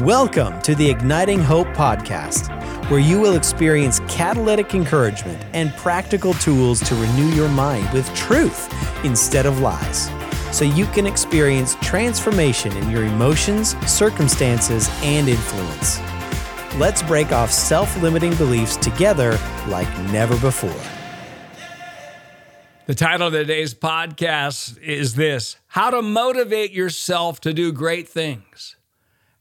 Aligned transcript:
Welcome 0.00 0.60
to 0.60 0.74
the 0.74 0.90
Igniting 0.90 1.40
Hope 1.40 1.68
podcast, 1.68 2.50
where 2.90 3.00
you 3.00 3.18
will 3.18 3.34
experience 3.34 4.00
catalytic 4.00 4.74
encouragement 4.74 5.42
and 5.54 5.72
practical 5.76 6.34
tools 6.34 6.80
to 6.80 6.94
renew 6.96 7.28
your 7.28 7.48
mind 7.48 7.90
with 7.94 8.14
truth 8.14 8.70
instead 9.06 9.46
of 9.46 9.60
lies, 9.60 10.10
so 10.54 10.66
you 10.66 10.84
can 10.88 11.06
experience 11.06 11.76
transformation 11.76 12.76
in 12.76 12.90
your 12.90 13.04
emotions, 13.04 13.74
circumstances, 13.90 14.90
and 15.02 15.30
influence. 15.30 15.98
Let's 16.78 17.02
break 17.02 17.32
off 17.32 17.50
self 17.50 17.96
limiting 18.02 18.34
beliefs 18.34 18.76
together 18.76 19.38
like 19.66 19.88
never 20.10 20.38
before. 20.40 20.78
The 22.84 22.94
title 22.94 23.28
of 23.28 23.32
today's 23.32 23.72
podcast 23.72 24.78
is 24.78 25.14
this 25.14 25.56
How 25.68 25.88
to 25.88 26.02
Motivate 26.02 26.72
Yourself 26.72 27.40
to 27.40 27.54
Do 27.54 27.72
Great 27.72 28.06
Things. 28.06 28.76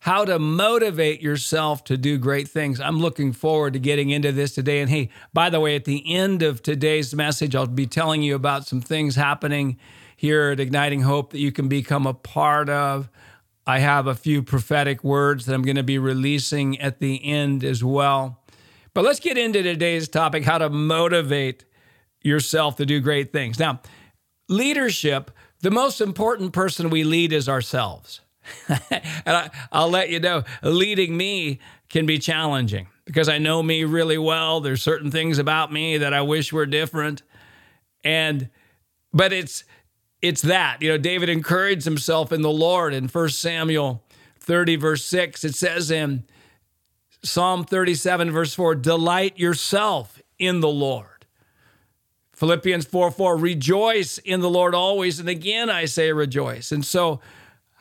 How 0.05 0.23
to 0.23 0.37
motivate 0.37 1.19
yourself 1.19 1.83
to 1.85 1.97
do 1.97 2.19
great 2.19 2.47
things. 2.47 2.79
I'm 2.79 2.99
looking 2.99 3.33
forward 3.33 3.73
to 3.73 3.79
getting 3.79 4.11
into 4.11 4.31
this 4.31 4.53
today. 4.53 4.81
And 4.81 4.87
hey, 4.87 5.09
by 5.33 5.49
the 5.49 5.59
way, 5.59 5.75
at 5.75 5.85
the 5.85 6.13
end 6.13 6.43
of 6.43 6.61
today's 6.61 7.15
message, 7.15 7.55
I'll 7.55 7.65
be 7.65 7.87
telling 7.87 8.21
you 8.21 8.35
about 8.35 8.67
some 8.67 8.81
things 8.81 9.15
happening 9.15 9.79
here 10.15 10.51
at 10.51 10.59
Igniting 10.59 11.01
Hope 11.01 11.31
that 11.31 11.39
you 11.39 11.51
can 11.51 11.67
become 11.67 12.05
a 12.05 12.13
part 12.13 12.69
of. 12.69 13.09
I 13.65 13.79
have 13.79 14.05
a 14.05 14.13
few 14.13 14.43
prophetic 14.43 15.03
words 15.03 15.47
that 15.47 15.55
I'm 15.55 15.63
going 15.63 15.75
to 15.75 15.81
be 15.81 15.97
releasing 15.97 16.79
at 16.79 16.99
the 16.99 17.25
end 17.25 17.63
as 17.63 17.83
well. 17.83 18.43
But 18.93 19.05
let's 19.05 19.19
get 19.19 19.39
into 19.39 19.63
today's 19.63 20.07
topic 20.07 20.45
how 20.45 20.59
to 20.59 20.69
motivate 20.69 21.65
yourself 22.21 22.75
to 22.75 22.85
do 22.85 22.99
great 22.99 23.33
things. 23.33 23.57
Now, 23.57 23.81
leadership, 24.49 25.31
the 25.61 25.71
most 25.71 25.99
important 25.99 26.53
person 26.53 26.91
we 26.91 27.03
lead 27.03 27.33
is 27.33 27.49
ourselves. 27.49 28.21
and 28.67 29.01
I, 29.25 29.49
will 29.73 29.89
let 29.89 30.09
you 30.09 30.19
know, 30.19 30.43
leading 30.61 31.15
me 31.15 31.59
can 31.89 32.05
be 32.05 32.19
challenging 32.19 32.87
because 33.05 33.29
I 33.29 33.37
know 33.37 33.61
me 33.61 33.83
really 33.83 34.17
well. 34.17 34.61
There's 34.61 34.81
certain 34.81 35.11
things 35.11 35.37
about 35.37 35.71
me 35.71 35.97
that 35.97 36.13
I 36.13 36.21
wish 36.21 36.51
were 36.51 36.65
different. 36.65 37.21
And, 38.03 38.49
but 39.13 39.31
it's, 39.31 39.63
it's 40.21 40.41
that. 40.43 40.81
You 40.81 40.89
know, 40.89 40.97
David 40.97 41.29
encouraged 41.29 41.85
himself 41.85 42.31
in 42.31 42.41
the 42.41 42.51
Lord 42.51 42.93
in 42.93 43.07
1 43.07 43.29
Samuel 43.29 44.03
30, 44.39 44.75
verse 44.75 45.05
6. 45.05 45.43
It 45.43 45.55
says 45.55 45.91
in 45.91 46.23
Psalm 47.23 47.63
37, 47.63 48.31
verse 48.31 48.53
4, 48.53 48.75
delight 48.75 49.37
yourself 49.37 50.21
in 50.37 50.59
the 50.59 50.69
Lord. 50.69 51.25
Philippians 52.33 52.85
4 52.85 53.11
4, 53.11 53.37
rejoice 53.37 54.17
in 54.17 54.41
the 54.41 54.49
Lord 54.49 54.75
always. 54.75 55.19
And 55.19 55.29
again, 55.29 55.69
I 55.69 55.85
say 55.85 56.11
rejoice. 56.11 56.71
And 56.71 56.85
so, 56.85 57.21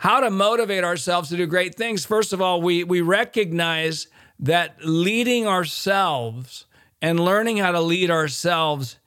how 0.04 0.20
to 0.20 0.28
motivate 0.28 0.84
ourselves 0.84 1.30
to 1.30 1.36
do 1.38 1.46
great 1.46 1.76
things? 1.76 2.04
First 2.04 2.34
of 2.34 2.42
all, 2.42 2.60
we, 2.60 2.84
we 2.84 3.00
recognize 3.00 4.06
that 4.38 4.76
leading 4.84 5.46
ourselves 5.46 6.66
and 7.00 7.18
learning 7.18 7.56
how 7.56 7.72
to 7.72 7.80
lead 7.80 8.10
ourselves 8.10 8.98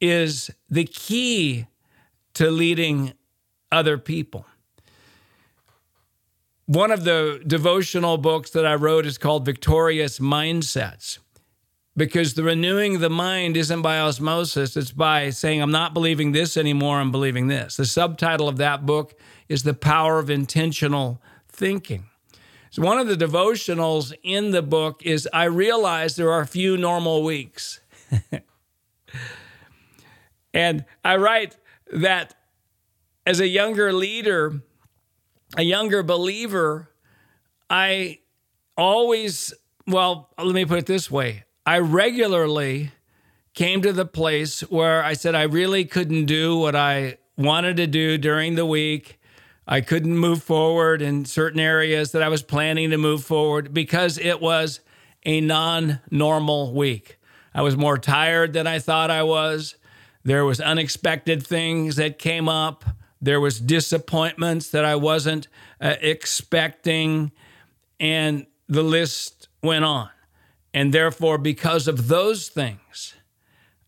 is 0.00 0.50
the 0.70 0.84
key 0.84 1.66
to 2.32 2.50
leading 2.50 3.12
other 3.70 3.98
people. 3.98 4.46
One 6.64 6.90
of 6.90 7.04
the 7.04 7.42
devotional 7.46 8.16
books 8.16 8.48
that 8.52 8.64
I 8.64 8.76
wrote 8.76 9.04
is 9.04 9.18
called 9.18 9.44
Victorious 9.44 10.20
Mindsets 10.20 11.18
because 11.98 12.32
the 12.32 12.42
renewing 12.42 12.94
of 12.94 13.02
the 13.02 13.10
mind 13.10 13.58
isn't 13.58 13.82
by 13.82 13.98
osmosis, 13.98 14.74
it's 14.74 14.90
by 14.90 15.28
saying, 15.28 15.60
I'm 15.60 15.70
not 15.70 15.92
believing 15.92 16.32
this 16.32 16.56
anymore, 16.56 16.98
I'm 16.98 17.10
believing 17.10 17.48
this. 17.48 17.76
The 17.76 17.84
subtitle 17.84 18.48
of 18.48 18.56
that 18.56 18.86
book 18.86 19.18
is 19.48 19.62
The 19.62 19.74
Power 19.74 20.18
of 20.18 20.30
Intentional 20.30 21.20
Thinking. 21.48 22.06
So, 22.70 22.82
one 22.82 22.98
of 22.98 23.06
the 23.06 23.16
devotionals 23.16 24.12
in 24.22 24.50
the 24.50 24.62
book 24.62 25.02
is 25.04 25.28
I 25.32 25.44
realize 25.44 26.16
there 26.16 26.32
are 26.32 26.44
few 26.44 26.76
normal 26.76 27.22
weeks. 27.22 27.80
and 30.54 30.84
I 31.04 31.16
write 31.16 31.56
that 31.92 32.34
as 33.24 33.40
a 33.40 33.48
younger 33.48 33.92
leader, 33.92 34.60
a 35.56 35.62
younger 35.62 36.02
believer, 36.02 36.90
I 37.68 38.20
always, 38.76 39.52
well, 39.86 40.30
let 40.38 40.54
me 40.54 40.64
put 40.64 40.78
it 40.78 40.86
this 40.86 41.10
way 41.10 41.44
I 41.64 41.78
regularly 41.78 42.92
came 43.54 43.82
to 43.82 43.92
the 43.92 44.06
place 44.06 44.60
where 44.60 45.02
I 45.02 45.14
said 45.14 45.34
I 45.34 45.42
really 45.42 45.84
couldn't 45.84 46.26
do 46.26 46.56
what 46.56 46.76
I 46.76 47.18
wanted 47.36 47.76
to 47.78 47.86
do 47.86 48.18
during 48.18 48.54
the 48.54 48.66
week. 48.66 49.18
I 49.66 49.80
couldn't 49.80 50.16
move 50.16 50.42
forward 50.42 51.02
in 51.02 51.24
certain 51.24 51.58
areas 51.58 52.12
that 52.12 52.22
I 52.22 52.28
was 52.28 52.42
planning 52.42 52.90
to 52.90 52.98
move 52.98 53.24
forward 53.24 53.74
because 53.74 54.16
it 54.18 54.40
was 54.40 54.80
a 55.24 55.40
non 55.40 56.00
normal 56.10 56.72
week. 56.72 57.18
I 57.52 57.62
was 57.62 57.76
more 57.76 57.98
tired 57.98 58.52
than 58.52 58.66
I 58.66 58.78
thought 58.78 59.10
I 59.10 59.24
was. 59.24 59.74
There 60.22 60.44
was 60.44 60.60
unexpected 60.60 61.44
things 61.44 61.96
that 61.96 62.18
came 62.18 62.48
up. 62.48 62.84
There 63.20 63.40
was 63.40 63.58
disappointments 63.58 64.70
that 64.70 64.84
I 64.84 64.96
wasn't 64.96 65.48
uh, 65.80 65.94
expecting 66.00 67.32
and 67.98 68.46
the 68.68 68.82
list 68.82 69.48
went 69.62 69.84
on. 69.84 70.10
And 70.74 70.92
therefore, 70.92 71.38
because 71.38 71.88
of 71.88 72.08
those 72.08 72.48
things, 72.48 73.14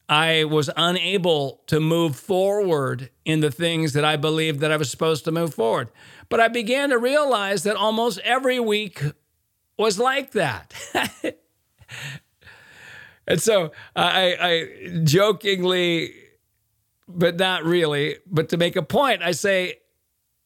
I 0.09 0.45
was 0.45 0.71
unable 0.75 1.63
to 1.67 1.81
move 1.81 2.17
forward 2.17 3.11
in 3.27 3.41
the 3.41 3.51
things 3.51 3.93
that 3.93 4.05
I 4.05 4.17
believed 4.17 4.61
that 4.61 4.73
I 4.73 4.77
was 4.79 4.91
supposed 4.91 5.25
to 5.27 5.33
move 5.33 5.55
forward. 5.55 5.91
But 6.31 6.41
I 6.41 6.49
began 6.49 6.91
to 6.91 6.99
realize 6.99 7.63
that 7.65 7.77
almost 7.77 8.19
every 8.21 8.59
week 8.59 9.03
was 9.77 9.99
like 9.99 10.33
that. 10.33 10.73
and 13.27 13.41
so 13.41 13.73
I, 13.95 14.37
I 14.41 15.01
jokingly, 15.05 16.15
but 17.07 17.37
not 17.37 17.65
really, 17.65 18.17
but 18.27 18.49
to 18.49 18.57
make 18.57 18.77
a 18.77 18.83
point, 18.83 19.23
I 19.23 19.33
say, 19.33 19.81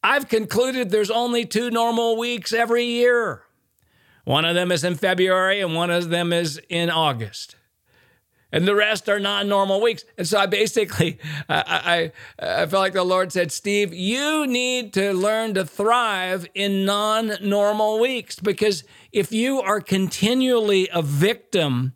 I've 0.03 0.27
concluded 0.27 0.89
there's 0.89 1.11
only 1.11 1.45
two 1.45 1.71
normal 1.71 2.17
weeks 2.17 2.51
every 2.51 2.83
year. 2.83 3.43
One 4.25 4.43
of 4.43 4.55
them 4.55 4.73
is 4.73 4.83
in 4.83 4.95
February 4.95 5.61
and 5.61 5.73
one 5.73 5.89
of 5.89 6.09
them 6.09 6.33
is 6.33 6.59
in 6.69 6.89
August. 6.89 7.55
And 8.53 8.67
the 8.67 8.75
rest 8.75 9.09
are 9.09 9.19
non 9.19 9.49
normal 9.49 9.81
weeks. 9.81 10.05
And 10.15 10.27
so 10.27 10.37
I 10.37 10.45
basically, 10.45 11.17
I, 11.49 12.11
I, 12.39 12.61
I 12.61 12.65
felt 12.67 12.81
like 12.81 12.93
the 12.93 13.03
Lord 13.03 13.31
said, 13.31 13.51
Steve, 13.51 13.93
you 13.95 14.45
need 14.45 14.93
to 14.93 15.11
learn 15.11 15.55
to 15.55 15.65
thrive 15.65 16.47
in 16.53 16.85
non 16.85 17.33
normal 17.41 17.99
weeks 17.99 18.39
because 18.39 18.83
if 19.11 19.31
you 19.31 19.59
are 19.59 19.81
continually 19.81 20.87
a 20.93 21.01
victim 21.01 21.93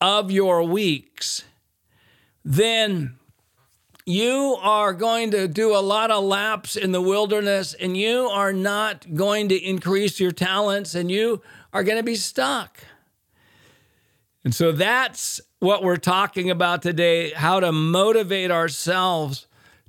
of 0.00 0.32
your 0.32 0.64
weeks, 0.64 1.44
then 2.44 3.16
you 4.04 4.58
are 4.60 4.92
going 4.92 5.30
to 5.30 5.46
do 5.46 5.76
a 5.76 5.78
lot 5.78 6.10
of 6.10 6.24
laps 6.24 6.74
in 6.74 6.90
the 6.90 7.00
wilderness 7.00 7.74
and 7.74 7.96
you 7.96 8.26
are 8.26 8.52
not 8.52 9.14
going 9.14 9.48
to 9.50 9.54
increase 9.54 10.18
your 10.18 10.32
talents 10.32 10.96
and 10.96 11.12
you 11.12 11.40
are 11.72 11.84
going 11.84 11.98
to 11.98 12.02
be 12.02 12.16
stuck. 12.16 12.78
And 14.44 14.52
so 14.52 14.72
that's 14.72 15.40
what 15.62 15.84
we're 15.84 15.96
talking 15.96 16.50
about 16.50 16.82
today 16.82 17.30
how 17.30 17.60
to 17.60 17.70
motivate 17.70 18.50
ourselves 18.50 19.46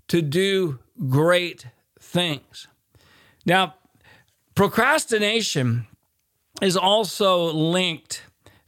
to 0.08 0.22
do 0.22 0.78
great 1.10 1.66
things. 2.00 2.68
Now, 3.44 3.74
procrastination 4.54 5.88
is 6.62 6.78
also 6.78 7.52
linked 7.52 8.22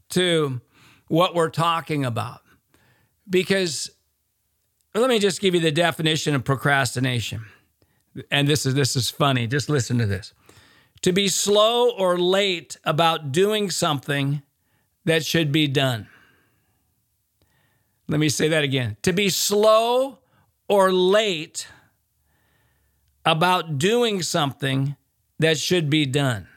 to 0.09 0.61
what 1.07 1.35
we're 1.35 1.51
talking 1.51 2.03
about 2.03 2.41
because 3.29 3.91
let 4.95 5.07
me 5.07 5.19
just 5.19 5.41
give 5.41 5.53
you 5.53 5.61
the 5.61 5.71
definition 5.71 6.33
of 6.33 6.43
procrastination. 6.43 7.45
And 8.31 8.47
this 8.47 8.65
is 8.65 8.73
this 8.73 8.95
is 8.95 9.11
funny. 9.11 9.45
Just 9.45 9.69
listen 9.69 9.99
to 9.99 10.07
this 10.07 10.33
to 11.03 11.11
be 11.11 11.27
slow 11.27 11.91
or 11.91 12.17
late 12.17 12.77
about 12.83 13.31
doing 13.31 13.69
something 13.69 14.41
that 15.03 15.23
should 15.23 15.51
be 15.51 15.67
done. 15.67 16.07
Let 18.07 18.19
me 18.19 18.29
say 18.29 18.47
that 18.49 18.63
again. 18.63 18.97
To 19.01 19.13
be 19.13 19.29
slow 19.29 20.19
or 20.67 20.91
late 20.91 21.67
about 23.25 23.77
doing 23.77 24.21
something 24.21 24.95
that 25.39 25.57
should 25.57 25.89
be 25.89 26.05
done. 26.05 26.47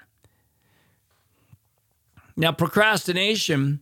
Now, 2.37 2.53
procrastination 2.53 3.81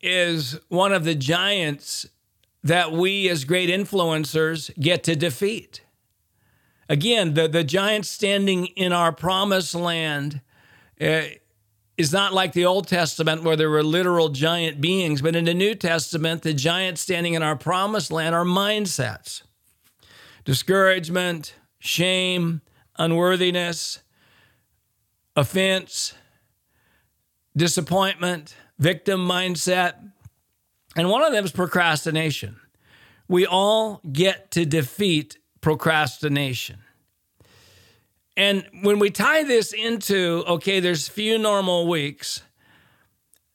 is 0.00 0.58
one 0.68 0.92
of 0.92 1.04
the 1.04 1.14
giants 1.14 2.06
that 2.62 2.92
we 2.92 3.28
as 3.28 3.44
great 3.44 3.68
influencers 3.68 4.70
get 4.78 5.04
to 5.04 5.14
defeat. 5.16 5.82
Again, 6.88 7.34
the, 7.34 7.48
the 7.48 7.64
giants 7.64 8.08
standing 8.08 8.66
in 8.66 8.92
our 8.92 9.12
promised 9.12 9.74
land 9.74 10.40
uh, 11.00 11.22
is 11.96 12.12
not 12.12 12.34
like 12.34 12.52
the 12.52 12.66
Old 12.66 12.88
Testament 12.88 13.42
where 13.42 13.56
there 13.56 13.70
were 13.70 13.82
literal 13.82 14.28
giant 14.28 14.80
beings, 14.80 15.22
but 15.22 15.34
in 15.34 15.46
the 15.46 15.54
New 15.54 15.74
Testament, 15.74 16.42
the 16.42 16.52
giants 16.52 17.00
standing 17.00 17.34
in 17.34 17.42
our 17.42 17.56
promised 17.56 18.10
land 18.10 18.34
are 18.34 18.44
mindsets 18.44 19.42
discouragement, 20.44 21.56
shame, 21.80 22.60
unworthiness, 22.98 23.98
offense, 25.34 26.14
disappointment, 27.56 28.54
victim 28.78 29.26
mindset, 29.26 29.94
and 30.96 31.10
one 31.10 31.22
of 31.22 31.32
them 31.32 31.44
is 31.44 31.50
procrastination. 31.50 32.56
We 33.28 33.44
all 33.44 34.00
get 34.12 34.52
to 34.52 34.64
defeat 34.64 35.38
procrastination. 35.60 36.78
And 38.36 38.66
when 38.82 38.98
we 38.98 39.10
tie 39.10 39.44
this 39.44 39.72
into, 39.72 40.44
okay, 40.46 40.80
there's 40.80 41.08
few 41.08 41.38
normal 41.38 41.88
weeks, 41.88 42.42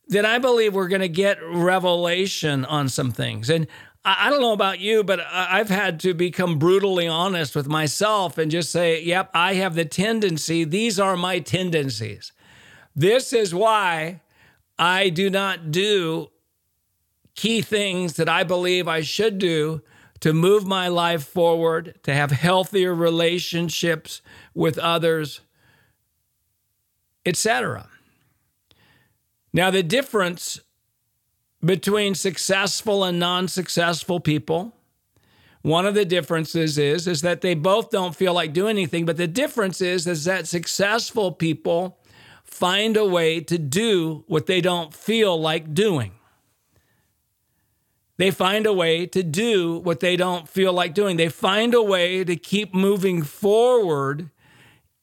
then 0.07 0.25
I 0.25 0.39
believe 0.39 0.73
we're 0.73 0.87
going 0.87 1.01
to 1.01 1.09
get 1.09 1.37
revelation 1.43 2.65
on 2.65 2.89
some 2.89 3.11
things. 3.11 3.49
And 3.49 3.67
I 4.03 4.31
don't 4.31 4.41
know 4.41 4.53
about 4.53 4.79
you, 4.79 5.03
but 5.03 5.19
I've 5.31 5.69
had 5.69 5.99
to 6.01 6.15
become 6.15 6.57
brutally 6.57 7.07
honest 7.07 7.55
with 7.55 7.67
myself 7.67 8.39
and 8.39 8.49
just 8.49 8.71
say, 8.71 9.01
yep, 9.03 9.29
I 9.33 9.53
have 9.55 9.75
the 9.75 9.85
tendency, 9.85 10.63
these 10.63 10.99
are 10.99 11.15
my 11.15 11.39
tendencies. 11.39 12.31
This 12.95 13.31
is 13.31 13.53
why 13.53 14.21
I 14.79 15.09
do 15.09 15.29
not 15.29 15.69
do 15.69 16.31
key 17.35 17.61
things 17.61 18.15
that 18.15 18.27
I 18.27 18.43
believe 18.43 18.87
I 18.87 19.01
should 19.01 19.37
do 19.37 19.83
to 20.21 20.33
move 20.33 20.65
my 20.65 20.87
life 20.87 21.23
forward, 21.23 21.99
to 22.03 22.13
have 22.13 22.31
healthier 22.31 22.93
relationships 22.93 24.21
with 24.53 24.77
others, 24.77 25.41
etc. 27.25 27.89
Now, 29.51 29.69
the 29.71 29.83
difference 29.83 30.61
between 31.63 32.15
successful 32.15 33.03
and 33.03 33.19
non-successful 33.19 34.19
people, 34.19 34.75
one 35.61 35.85
of 35.85 35.93
the 35.93 36.05
differences 36.05 36.77
is, 36.77 37.07
is 37.07 37.21
that 37.21 37.41
they 37.41 37.53
both 37.53 37.89
don't 37.89 38.15
feel 38.15 38.33
like 38.33 38.53
doing 38.53 38.77
anything, 38.77 39.05
but 39.05 39.17
the 39.17 39.27
difference 39.27 39.81
is, 39.81 40.07
is 40.07 40.25
that 40.25 40.47
successful 40.47 41.31
people 41.31 41.99
find 42.43 42.97
a 42.97 43.05
way 43.05 43.39
to 43.41 43.57
do 43.57 44.23
what 44.27 44.45
they 44.45 44.61
don't 44.61 44.93
feel 44.93 45.39
like 45.39 45.73
doing. 45.73 46.13
They 48.21 48.29
find 48.29 48.67
a 48.67 48.73
way 48.73 49.07
to 49.07 49.23
do 49.23 49.79
what 49.79 49.99
they 49.99 50.15
don't 50.15 50.47
feel 50.47 50.71
like 50.71 50.93
doing. 50.93 51.17
They 51.17 51.27
find 51.27 51.73
a 51.73 51.81
way 51.81 52.23
to 52.23 52.35
keep 52.35 52.71
moving 52.71 53.23
forward 53.23 54.29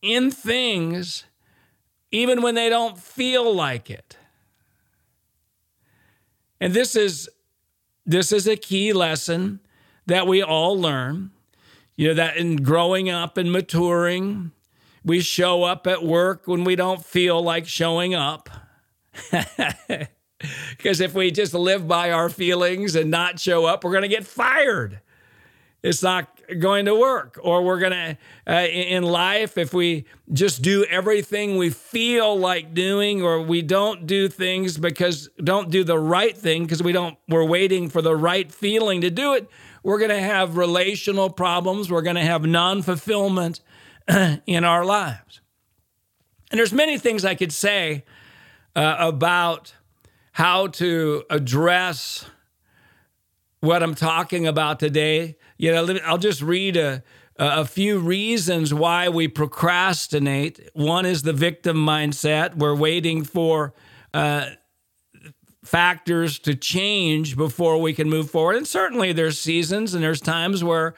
in 0.01 0.31
things 0.31 1.25
even 2.13 2.43
when 2.43 2.55
they 2.55 2.69
don't 2.69 2.97
feel 2.97 3.53
like 3.53 3.91
it. 3.91 4.17
And 6.61 6.73
this 6.73 6.95
is 6.95 7.29
this 8.07 8.31
is 8.31 8.47
a 8.47 8.55
key 8.55 8.93
lesson 8.93 9.59
that 10.07 10.29
we 10.29 10.41
all 10.41 10.81
learn. 10.81 11.33
You 11.97 12.07
know 12.11 12.15
that 12.15 12.37
in 12.37 12.63
growing 12.63 13.11
up 13.11 13.37
and 13.37 13.51
maturing, 13.51 14.53
we 15.05 15.23
show 15.23 15.65
up 15.65 15.89
at 15.89 16.05
work 16.05 16.47
when 16.47 16.63
we 16.63 16.77
don't 16.77 17.05
feel 17.05 17.43
like 17.43 17.67
showing 17.67 18.15
up. 18.15 18.49
Because 20.77 21.01
if 21.01 21.15
we 21.15 21.31
just 21.31 21.55
live 21.55 21.89
by 21.89 22.11
our 22.11 22.29
feelings 22.29 22.95
and 22.95 23.11
not 23.11 23.41
show 23.41 23.65
up, 23.65 23.85
we're 23.85 23.93
going 23.93 24.03
to 24.03 24.09
get 24.09 24.27
fired. 24.27 25.01
It's 25.83 26.03
not 26.03 26.29
going 26.59 26.87
to 26.87 26.95
work. 26.95 27.39
Or 27.43 27.63
we're 27.63 27.79
going 27.79 27.93
to, 27.93 28.19
uh, 28.47 28.67
in 28.67 29.05
life, 29.05 29.57
if 29.57 29.73
we 29.73 30.07
just 30.33 30.63
do 30.63 30.85
everything 30.85 31.57
we 31.57 31.71
feel 31.71 32.37
like 32.37 32.75
doing, 32.75 33.23
or 33.23 33.43
we 33.43 33.63
don't 33.63 34.07
do 34.07 34.29
things 34.29 34.77
because 34.77 35.29
don't 35.43 35.71
do 35.71 35.85
the 35.85 35.99
right 35.99 36.37
thing 36.37 36.65
because 36.65 36.83
we 36.83 36.93
don't, 36.93 37.17
we're 37.29 37.45
waiting 37.45 37.89
for 37.89 38.03
the 38.03 38.17
right 38.17 38.51
feeling 38.51 39.01
to 39.03 39.11
do 39.11 39.35
it, 39.35 39.49
we're 39.83 39.99
going 39.99 40.11
to 40.11 40.21
have 40.21 40.57
relational 40.57 41.31
problems. 41.31 41.91
We're 41.91 42.03
going 42.03 42.17
to 42.17 42.23
have 42.23 42.45
non 42.45 42.83
fulfillment 42.83 43.61
in 44.47 44.65
our 44.65 44.85
lives. 44.85 45.41
And 46.51 46.59
there's 46.59 46.73
many 46.73 46.99
things 46.99 47.25
I 47.25 47.35
could 47.35 47.53
say 47.53 48.05
uh, 48.75 48.97
about 48.99 49.75
how 50.39 50.69
to 50.69 51.25
address 51.31 52.25
what 53.59 53.83
I'm 53.83 53.97
talking 53.97 54.47
about 54.47 54.79
today. 54.79 55.37
You 55.57 55.73
know, 55.73 55.99
I'll 56.05 56.17
just 56.17 56.43
read 56.43 56.77
a, 56.77 57.03
a 57.37 57.65
few 57.65 57.99
reasons 57.99 58.73
why 58.73 59.09
we 59.09 59.27
procrastinate. 59.27 60.71
One 60.75 61.07
is 61.07 61.25
the 61.25 61.33
victim 61.33 61.77
mindset. 61.77 62.55
We're 62.55 62.77
waiting 62.77 63.25
for 63.25 63.75
uh, 64.15 64.51
factors 65.65 66.39
to 66.39 66.55
change 66.55 67.37
before 67.37 67.81
we 67.81 67.93
can 67.93 68.09
move 68.09 68.31
forward. 68.31 68.55
And 68.55 68.67
certainly 68.69 69.13
there's 69.13 69.41
seasons 69.41 69.93
and 69.93 70.05
there's 70.05 70.21
times 70.21 70.63
where 70.63 70.95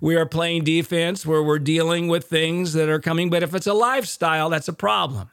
we 0.00 0.14
are 0.14 0.24
playing 0.24 0.62
defense, 0.62 1.26
where 1.26 1.42
we're 1.42 1.58
dealing 1.58 2.06
with 2.06 2.26
things 2.26 2.74
that 2.74 2.88
are 2.88 3.00
coming. 3.00 3.28
But 3.28 3.42
if 3.42 3.56
it's 3.56 3.66
a 3.66 3.74
lifestyle, 3.74 4.50
that's 4.50 4.68
a 4.68 4.72
problem. 4.72 5.30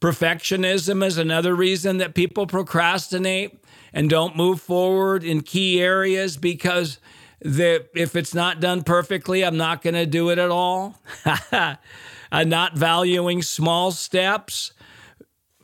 Perfectionism 0.00 1.04
is 1.04 1.16
another 1.18 1.54
reason 1.54 1.98
that 1.98 2.14
people 2.14 2.46
procrastinate 2.46 3.58
and 3.92 4.10
don't 4.10 4.36
move 4.36 4.60
forward 4.60 5.24
in 5.24 5.40
key 5.40 5.80
areas 5.80 6.36
because 6.36 6.98
the, 7.40 7.86
if 7.94 8.14
it's 8.14 8.34
not 8.34 8.60
done 8.60 8.82
perfectly, 8.82 9.44
I'm 9.44 9.56
not 9.56 9.82
going 9.82 9.94
to 9.94 10.06
do 10.06 10.30
it 10.30 10.38
at 10.38 10.50
all. 10.50 11.00
not 12.32 12.76
valuing 12.76 13.42
small 13.42 13.90
steps. 13.90 14.72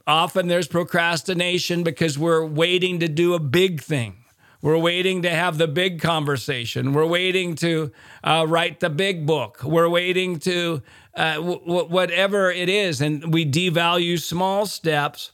Often 0.06 0.49
there's 0.49 0.69
procrastination 0.69 1.82
because 1.82 2.19
we're 2.19 2.44
waiting 2.44 3.00
to 3.00 3.08
do 3.08 3.34
a 3.34 3.38
big 3.40 3.82
thing. 3.82 4.17
We're 4.62 4.79
waiting 4.79 5.23
to 5.23 5.31
have 5.31 5.58
the 5.58 5.67
big 5.67 6.00
conversation. 6.00 6.93
We're 6.93 7.06
waiting 7.06 7.56
to 7.56 7.90
uh, 8.23 8.46
write 8.49 8.79
the 8.79 8.90
big 8.90 9.26
book. 9.26 9.64
We're 9.64 9.88
waiting 9.88 10.38
to 10.40 10.82
uh, 11.14 11.35
w- 11.35 11.85
whatever 11.87 12.50
it 12.50 12.69
is, 12.69 13.00
and 13.00 13.32
we 13.32 13.44
devalue 13.44 14.20
small 14.20 14.67
steps. 14.67 15.32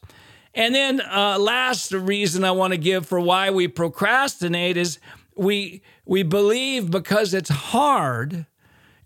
And 0.55 0.75
then, 0.75 1.01
uh, 1.01 1.39
last 1.39 1.93
reason 1.93 2.45
I 2.45 2.51
want 2.51 2.73
to 2.73 2.79
give 2.79 3.07
for 3.07 3.21
why 3.21 3.51
we 3.51 3.69
procrastinate 3.69 4.77
is 4.77 4.99
we 5.37 5.83
we 6.05 6.23
believe 6.23 6.91
because 6.91 7.33
it's 7.35 7.51
hard, 7.51 8.47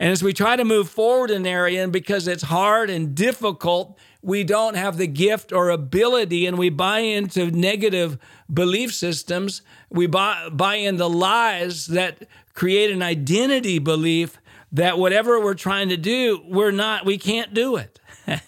and 0.01 0.11
as 0.11 0.23
we 0.23 0.33
try 0.33 0.57
to 0.57 0.65
move 0.65 0.89
forward 0.89 1.31
in 1.31 1.43
an 1.43 1.47
area, 1.47 1.83
and 1.83 1.93
because 1.93 2.27
it's 2.27 2.45
hard 2.45 2.89
and 2.89 3.15
difficult, 3.15 3.99
we 4.23 4.45
don't 4.45 4.77
have 4.77 4.97
the 4.97 5.07
gift 5.07 5.53
or 5.53 5.69
ability, 5.69 6.47
and 6.47 6.57
we 6.57 6.71
buy 6.71 7.01
into 7.01 7.51
negative 7.51 8.19
belief 8.53 8.95
systems. 8.95 9.63
We 9.91 10.07
buy 10.07 10.49
buy 10.51 10.77
into 10.77 11.07
lies 11.07 11.87
that 11.89 12.27
create 12.55 12.91
an 12.91 13.03
identity 13.03 13.79
belief 13.79 14.39
that 14.73 14.99
whatever 14.99 15.39
we're 15.41 15.55
trying 15.55 15.91
to 15.91 15.97
do, 15.97 16.43
we're 16.49 16.71
not, 16.71 17.05
we 17.05 17.19
can't 17.19 17.53
do 17.53 17.77
it. 17.77 18.01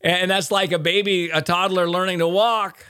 and 0.00 0.30
that's 0.30 0.50
like 0.50 0.72
a 0.72 0.78
baby, 0.78 1.28
a 1.30 1.42
toddler 1.42 1.88
learning 1.88 2.20
to 2.20 2.28
walk. 2.28 2.84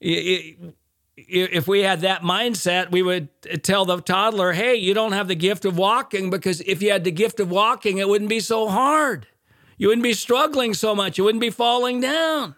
If 0.00 1.68
we 1.68 1.80
had 1.80 2.00
that 2.00 2.22
mindset, 2.22 2.90
we 2.90 3.02
would 3.02 3.28
tell 3.62 3.84
the 3.84 4.00
toddler, 4.00 4.52
hey, 4.52 4.74
you 4.74 4.92
don't 4.94 5.12
have 5.12 5.28
the 5.28 5.36
gift 5.36 5.64
of 5.64 5.78
walking 5.78 6.28
because 6.28 6.60
if 6.62 6.82
you 6.82 6.90
had 6.90 7.04
the 7.04 7.12
gift 7.12 7.38
of 7.38 7.50
walking, 7.50 7.98
it 7.98 8.08
wouldn't 8.08 8.30
be 8.30 8.40
so 8.40 8.68
hard. 8.68 9.28
You 9.78 9.88
wouldn't 9.88 10.02
be 10.02 10.14
struggling 10.14 10.74
so 10.74 10.94
much. 10.94 11.18
You 11.18 11.24
wouldn't 11.24 11.40
be 11.40 11.50
falling 11.50 12.00
down. 12.00 12.56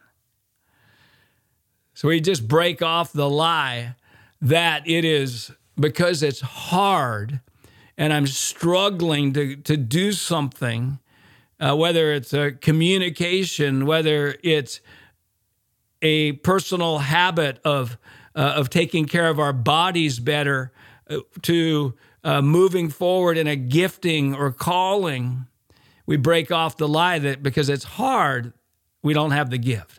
So 1.94 2.08
we 2.08 2.20
just 2.20 2.46
break 2.46 2.80
off 2.80 3.12
the 3.12 3.28
lie 3.28 3.96
that 4.40 4.88
it 4.88 5.04
is 5.04 5.50
because 5.78 6.22
it's 6.22 6.40
hard 6.40 7.40
and 7.96 8.12
I'm 8.12 8.26
struggling 8.26 9.32
to, 9.32 9.56
to 9.56 9.76
do 9.76 10.12
something, 10.12 11.00
uh, 11.58 11.76
whether 11.76 12.12
it's 12.12 12.32
a 12.32 12.52
communication, 12.52 13.86
whether 13.86 14.36
it's 14.44 14.80
a 16.00 16.32
personal 16.32 16.98
habit 16.98 17.60
of, 17.64 17.98
uh, 18.36 18.54
of 18.56 18.70
taking 18.70 19.06
care 19.06 19.28
of 19.28 19.40
our 19.40 19.52
bodies 19.52 20.20
better, 20.20 20.70
uh, 21.10 21.18
to 21.42 21.94
uh, 22.22 22.40
moving 22.40 22.88
forward 22.88 23.36
in 23.36 23.48
a 23.48 23.56
gifting 23.56 24.34
or 24.34 24.52
calling, 24.52 25.46
we 26.06 26.16
break 26.16 26.52
off 26.52 26.76
the 26.76 26.86
lie 26.86 27.18
that 27.18 27.42
because 27.42 27.68
it's 27.68 27.84
hard, 27.84 28.52
we 29.02 29.12
don't 29.12 29.32
have 29.32 29.50
the 29.50 29.58
gift. 29.58 29.98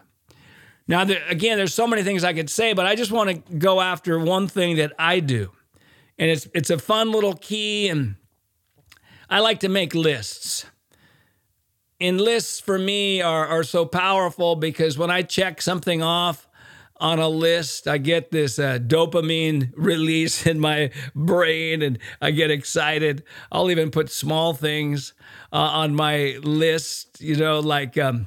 Now, 0.87 1.01
again, 1.01 1.57
there's 1.57 1.73
so 1.73 1.85
many 1.85 2.01
things 2.01 2.23
I 2.23 2.33
could 2.33 2.49
say, 2.49 2.73
but 2.73 2.85
I 2.85 2.95
just 2.95 3.11
want 3.11 3.29
to 3.29 3.53
go 3.55 3.79
after 3.81 4.17
one 4.17 4.47
thing 4.47 4.77
that 4.77 4.93
I 4.97 5.19
do 5.19 5.51
and 6.19 6.29
it's 6.29 6.47
it's 6.53 6.69
a 6.69 6.77
fun 6.77 7.11
little 7.11 7.33
key 7.33 7.87
and 7.87 8.15
I 9.29 9.39
like 9.39 9.61
to 9.61 9.69
make 9.69 9.95
lists. 9.95 10.65
And 12.01 12.19
lists 12.19 12.59
for 12.59 12.79
me 12.79 13.21
are, 13.21 13.45
are 13.45 13.63
so 13.63 13.85
powerful 13.85 14.55
because 14.55 14.97
when 14.97 15.11
I 15.11 15.21
check 15.21 15.61
something 15.61 16.01
off 16.01 16.47
on 16.97 17.19
a 17.19 17.27
list, 17.27 17.87
I 17.87 17.97
get 17.97 18.31
this 18.31 18.57
uh, 18.57 18.79
dopamine 18.81 19.71
release 19.77 20.45
in 20.47 20.59
my 20.59 20.91
brain 21.13 21.81
and 21.81 21.99
I 22.21 22.31
get 22.31 22.51
excited. 22.51 23.23
I'll 23.51 23.69
even 23.69 23.91
put 23.91 24.09
small 24.09 24.53
things 24.53 25.13
uh, 25.51 25.57
on 25.57 25.93
my 25.93 26.39
list, 26.41 27.21
you 27.21 27.35
know, 27.35 27.59
like, 27.59 27.97
um, 27.97 28.25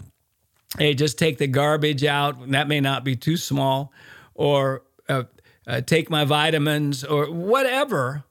hey, 0.79 0.95
just 0.95 1.19
take 1.19 1.39
the 1.39 1.47
garbage 1.47 2.05
out. 2.05 2.51
That 2.51 2.69
may 2.69 2.81
not 2.81 3.05
be 3.05 3.17
too 3.17 3.39
small. 3.39 3.93
Or 4.35 4.83
uh, 5.09 5.25
uh, 5.67 5.81
take 5.81 6.11
my 6.11 6.25
vitamins 6.25 7.05
or 7.05 7.31
whatever 7.31 8.25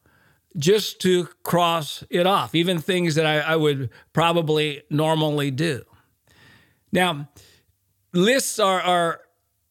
just 0.58 1.00
to 1.02 1.26
cross 1.44 2.04
it 2.10 2.28
off, 2.28 2.54
even 2.54 2.80
things 2.80 3.16
that 3.16 3.26
I, 3.26 3.40
I 3.40 3.56
would 3.56 3.90
probably 4.12 4.84
normally 4.90 5.50
do. 5.50 5.84
Now, 6.92 7.30
lists 8.12 8.60
are, 8.60 8.82
are 8.82 9.22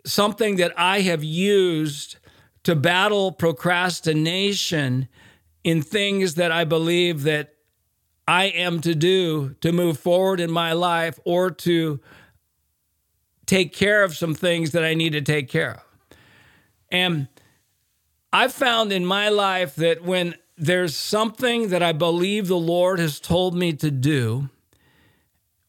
something 0.06 0.56
that 0.56 0.72
I 0.78 1.00
have 1.00 1.22
used 1.22 2.16
to 2.62 2.74
battle 2.74 3.32
procrastination 3.32 5.08
in 5.64 5.82
things 5.82 6.36
that 6.36 6.50
I 6.50 6.64
believe 6.64 7.22
that 7.24 7.54
I 8.26 8.44
am 8.44 8.80
to 8.82 8.94
do 8.94 9.54
to 9.60 9.72
move 9.72 9.98
forward 9.98 10.40
in 10.40 10.50
my 10.50 10.72
life 10.72 11.18
or 11.24 11.50
to 11.50 12.00
take 13.44 13.74
care 13.74 14.04
of 14.04 14.16
some 14.16 14.34
things 14.34 14.70
that 14.70 14.84
I 14.84 14.94
need 14.94 15.12
to 15.12 15.20
take 15.20 15.48
care 15.48 15.72
of. 15.72 15.82
And 16.90 17.28
I've 18.32 18.52
found 18.52 18.92
in 18.92 19.04
my 19.04 19.28
life 19.28 19.74
that 19.76 20.04
when 20.04 20.36
there's 20.56 20.96
something 20.96 21.68
that 21.70 21.82
I 21.82 21.92
believe 21.92 22.46
the 22.46 22.56
Lord 22.56 22.98
has 22.98 23.18
told 23.18 23.54
me 23.54 23.72
to 23.74 23.90
do, 23.90 24.48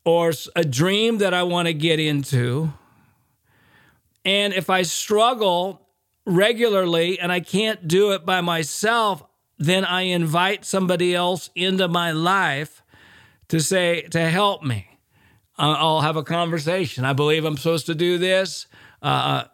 or 0.03 0.34
a 0.56 0.63
dream 0.63 1.20
that 1.20 1.34
I 1.34 1.44
want 1.44 1.68
to 1.68 1.74
get 1.74 2.00
into, 2.00 2.74
and 4.25 4.53
if 4.53 4.70
I 4.70 4.82
struggle 4.84 5.88
regularly 6.25 7.20
and 7.20 7.32
I 7.32 7.39
can't 7.39 7.88
do 7.88 8.12
it 8.12 8.25
by 8.25 8.41
myself, 8.41 9.24
then 9.58 9.86
I 9.86 10.01
invite 10.01 10.65
somebody 10.65 11.15
else 11.15 11.50
into 11.56 11.88
my 11.88 12.12
life 12.12 12.84
to 13.48 13.60
say, 13.60 14.03
to 14.12 14.30
help 14.30 14.63
me. 14.63 14.88
I'll 15.58 16.01
have 16.01 16.15
a 16.15 16.24
conversation. 16.24 17.06
I 17.06 17.13
believe 17.13 17.46
I'm 17.46 17.58
supposed 17.58 17.86
to 17.86 17.96
do 17.96 18.18
this. 18.18 18.65
Uh, 19.01 19.05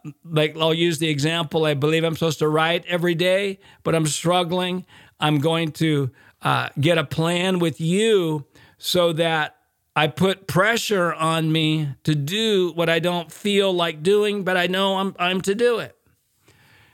uh, 0.04 0.10
like 0.24 0.56
I'll 0.58 0.74
use 0.74 0.98
the 0.98 1.08
example. 1.08 1.64
I 1.64 1.74
believe 1.74 2.04
I'm 2.04 2.14
supposed 2.14 2.40
to 2.40 2.48
write 2.48 2.84
every 2.86 3.14
day, 3.14 3.60
but 3.82 3.94
I'm 3.94 4.06
struggling. 4.06 4.84
I'm 5.20 5.38
going 5.38 5.72
to 5.72 6.10
uh, 6.42 6.68
get 6.78 6.98
a 6.98 7.04
plan 7.04 7.58
with 7.58 7.80
you 7.80 8.46
so 8.76 9.12
that 9.14 9.56
I 9.96 10.06
put 10.06 10.46
pressure 10.46 11.12
on 11.12 11.50
me 11.50 11.88
to 12.04 12.14
do 12.14 12.72
what 12.74 12.88
I 12.88 12.98
don't 12.98 13.32
feel 13.32 13.72
like 13.72 14.02
doing, 14.02 14.44
but 14.44 14.56
I 14.56 14.66
know 14.66 14.98
I'm, 14.98 15.16
I'm 15.18 15.40
to 15.40 15.54
do 15.54 15.78
it. 15.78 15.96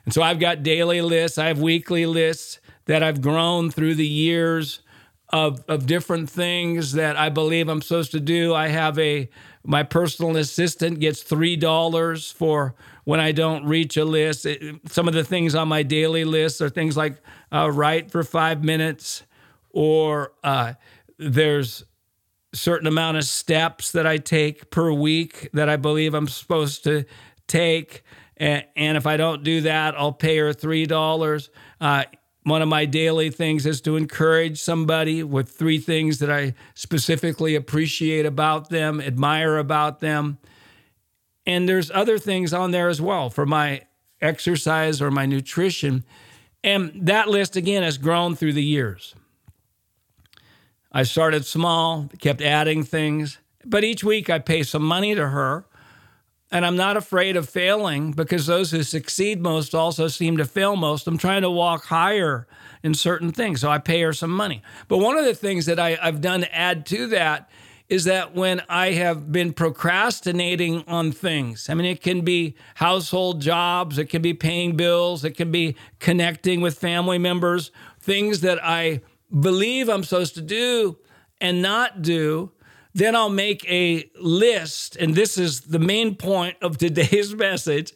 And 0.05 0.15
so 0.15 0.23
I've 0.23 0.39
got 0.39 0.63
daily 0.63 1.01
lists, 1.01 1.39
I 1.39 1.49
have 1.49 1.61
weekly 1.61 2.07
lists 2.07 2.61
that 2.87 3.03
I've 3.03 3.21
grown 3.21 3.71
through 3.71 3.97
the 3.97 4.07
years 4.07 4.81
of, 5.35 5.65
of 5.67 5.85
different 5.85 6.31
things 6.31 6.93
that 6.93 7.17
I 7.17 7.29
believe 7.29 7.69
I'm 7.69 7.83
supposed 7.83 8.13
to 8.13 8.21
do. 8.21 8.55
I 8.55 8.69
have 8.69 8.97
a 9.01 9.29
my 9.65 9.83
personal 9.83 10.37
assistant 10.37 11.01
gets 11.01 11.25
three 11.25 11.57
dollars 11.57 12.31
for 12.31 12.77
when 13.03 13.19
I 13.19 13.33
don't 13.33 13.67
reach 13.67 13.97
a 13.97 14.05
list. 14.05 14.47
It, 14.47 14.81
some 14.89 15.09
of 15.09 15.15
the 15.15 15.25
things 15.25 15.57
on 15.57 15.67
my 15.67 15.83
daily 15.83 16.25
list 16.25 16.63
are 16.63 16.69
things 16.69 16.97
like 16.97 17.17
uh, 17.51 17.69
write 17.69 18.13
for 18.13 18.23
five 18.23 18.63
minutes, 18.63 19.25
or 19.71 20.33
uh, 20.45 20.75
there's 21.19 21.83
certain 22.53 22.87
amount 22.87 23.17
of 23.17 23.25
steps 23.25 23.91
that 23.91 24.07
I 24.07 24.19
take 24.19 24.71
per 24.71 24.93
week 24.93 25.49
that 25.53 25.69
I 25.69 25.75
believe 25.77 26.15
I'm 26.15 26.29
supposed 26.29 26.85
to 26.85 27.07
take. 27.49 28.05
And, 28.37 28.65
if 28.77 29.07
I 29.07 29.17
don't 29.17 29.43
do 29.43 29.63
that, 29.63 29.95
I'll 29.97 30.13
pay 30.13 30.39
her 30.39 30.53
$3. 30.53 31.49
Uh, 31.81 32.05
one 32.45 32.61
of 32.61 32.69
my 32.69 32.85
daily 32.85 33.31
things 33.31 33.65
is 33.67 33.81
to 33.83 33.97
encourage 33.97 34.61
somebody 34.61 35.23
with 35.23 35.49
three 35.49 35.79
things 35.79 36.19
that 36.19 36.31
I 36.31 36.55
specifically 36.75 37.55
appreciate 37.55 38.27
about 38.27 38.69
them, 38.69 39.01
admire 39.01 39.57
about 39.57 40.01
them. 40.01 40.39
And 41.47 41.69
there's 41.69 41.91
other 41.91 42.19
things 42.19 42.53
on 42.53 42.71
there 42.71 42.89
as 42.89 43.01
well 43.01 43.31
for 43.31 43.47
my 43.47 43.83
exercise 44.21 45.01
or 45.01 45.11
my 45.11 45.25
nutrition. 45.25 46.05
And 46.63 46.93
that 47.07 47.29
list, 47.29 47.57
again, 47.57 47.83
has 47.83 47.99
grown 47.99 48.37
through 48.37 48.53
the 48.53 48.65
years. 48.65 49.15
I 50.93 51.03
started 51.03 51.45
small, 51.45 52.09
kept 52.21 52.41
adding 52.41 52.85
things, 52.85 53.39
but 53.65 53.85
each 53.85 54.05
week 54.05 54.29
I 54.29 54.39
pay 54.39 54.63
some 54.63 54.83
money 54.83 55.15
to 55.15 55.29
her. 55.29 55.65
And 56.55 56.65
I'm 56.65 56.77
not 56.77 56.97
afraid 56.97 57.37
of 57.37 57.49
failing 57.49 58.13
because 58.13 58.47
those 58.47 58.71
who 58.71 58.85
succeed 58.85 59.43
most 59.43 59.75
also 59.75 60.07
seem 60.07 60.37
to 60.37 60.45
fail 60.45 60.77
most. 60.77 61.09
I'm 61.09 61.19
trying 61.19 61.43
to 61.43 61.51
walk 61.51 61.87
higher 61.87 62.47
in 62.85 62.95
certain 62.95 63.33
things. 63.33 63.61
So 63.61 63.69
I 63.69 63.79
pay 63.79 64.01
her 64.03 64.13
some 64.13 64.31
money. 64.31 64.63
But 64.87 64.99
one 64.99 65.19
of 65.19 65.25
the 65.25 65.35
things 65.35 65.67
that 65.67 65.81
I, 65.81 65.97
have 65.97 66.21
done 66.21 66.43
to 66.43 66.55
add 66.55 66.87
to 66.87 67.09
that 67.09 67.51
is 67.89 68.05
that 68.05 68.37
when 68.37 68.63
I 68.69 68.93
have 68.93 69.33
been 69.33 69.53
procrastinating 69.53 70.85
on 70.87 71.11
things, 71.11 71.69
I 71.69 71.75
mean, 71.75 71.87
it 71.87 72.01
can 72.01 72.21
be 72.21 72.55
household 72.77 73.43
jobs, 73.43 73.99
it 73.99 74.07
can 74.07 74.23
be 74.23 74.33
paying 74.33 74.77
bills, 74.77 75.25
it 75.25 75.33
can 75.33 75.51
be 75.51 75.75
connecting 75.99 76.61
with 76.61 76.79
family 76.79 77.19
members, 77.19 77.73
things 77.99 78.43
that 78.43 78.65
I 78.65 79.01
believe 79.29 79.89
I'm 79.89 80.05
supposed 80.05 80.37
to 80.37 80.41
do 80.41 80.99
and 81.41 81.61
not 81.61 82.01
do, 82.01 82.53
then 82.95 83.17
I'll 83.17 83.31
make 83.31 83.69
a 83.69 84.09
list. 84.21 84.97
And 84.97 85.15
this 85.15 85.37
is 85.37 85.63
the 85.63 85.79
main 85.79 86.15
point 86.15 86.57
of 86.63 86.79
today's 86.79 87.35
message. 87.37 87.93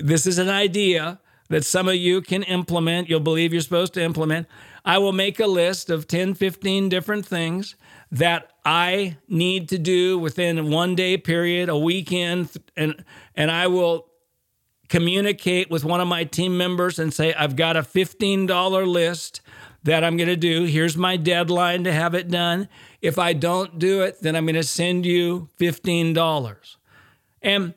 This 0.00 0.26
is 0.26 0.38
an 0.38 0.48
idea 0.48 1.20
that 1.48 1.64
some 1.64 1.88
of 1.88 1.94
you 1.96 2.22
can 2.22 2.42
implement. 2.44 3.08
You'll 3.08 3.20
believe 3.20 3.52
you're 3.52 3.62
supposed 3.62 3.94
to 3.94 4.02
implement. 4.02 4.46
I 4.84 4.98
will 4.98 5.12
make 5.12 5.40
a 5.40 5.46
list 5.46 5.90
of 5.90 6.06
10, 6.06 6.34
15 6.34 6.88
different 6.88 7.26
things 7.26 7.74
that 8.12 8.52
I 8.64 9.16
need 9.28 9.68
to 9.70 9.78
do 9.78 10.18
within 10.18 10.70
one 10.70 10.94
day 10.94 11.16
period, 11.16 11.68
a 11.68 11.76
weekend, 11.76 12.50
and 12.76 13.04
and 13.34 13.50
I 13.50 13.66
will 13.66 14.06
communicate 14.88 15.70
with 15.70 15.84
one 15.84 16.00
of 16.00 16.06
my 16.06 16.22
team 16.22 16.56
members 16.56 16.98
and 17.00 17.12
say, 17.12 17.34
I've 17.34 17.56
got 17.56 17.76
a 17.76 17.82
$15 17.82 18.86
list 18.86 19.40
that 19.82 20.04
I'm 20.04 20.16
going 20.16 20.28
to 20.28 20.36
do. 20.36 20.64
Here's 20.64 20.96
my 20.96 21.16
deadline 21.16 21.84
to 21.84 21.92
have 21.92 22.14
it 22.14 22.28
done. 22.28 22.68
If 23.06 23.18
I 23.18 23.34
don't 23.34 23.78
do 23.78 24.02
it, 24.02 24.20
then 24.20 24.34
I'm 24.34 24.46
going 24.46 24.56
to 24.56 24.64
send 24.64 25.06
you 25.06 25.48
$15. 25.60 26.76
And 27.40 27.74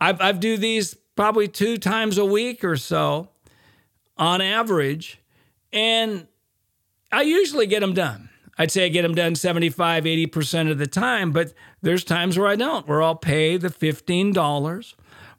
I've, 0.00 0.20
I've 0.20 0.38
do 0.38 0.56
these 0.56 0.94
probably 1.16 1.48
two 1.48 1.76
times 1.76 2.16
a 2.16 2.24
week 2.24 2.62
or 2.62 2.76
so 2.76 3.28
on 4.16 4.40
average. 4.40 5.18
And 5.72 6.28
I 7.10 7.22
usually 7.22 7.66
get 7.66 7.80
them 7.80 7.92
done. 7.92 8.28
I'd 8.56 8.70
say 8.70 8.84
I 8.84 8.88
get 8.88 9.02
them 9.02 9.14
done 9.14 9.34
75, 9.34 10.04
80% 10.04 10.70
of 10.70 10.78
the 10.78 10.86
time, 10.86 11.32
but 11.32 11.52
there's 11.82 12.04
times 12.04 12.38
where 12.38 12.46
I 12.46 12.56
don't, 12.56 12.86
where 12.86 13.02
I'll 13.02 13.16
pay 13.16 13.56
the 13.56 13.68
$15. 13.68 14.94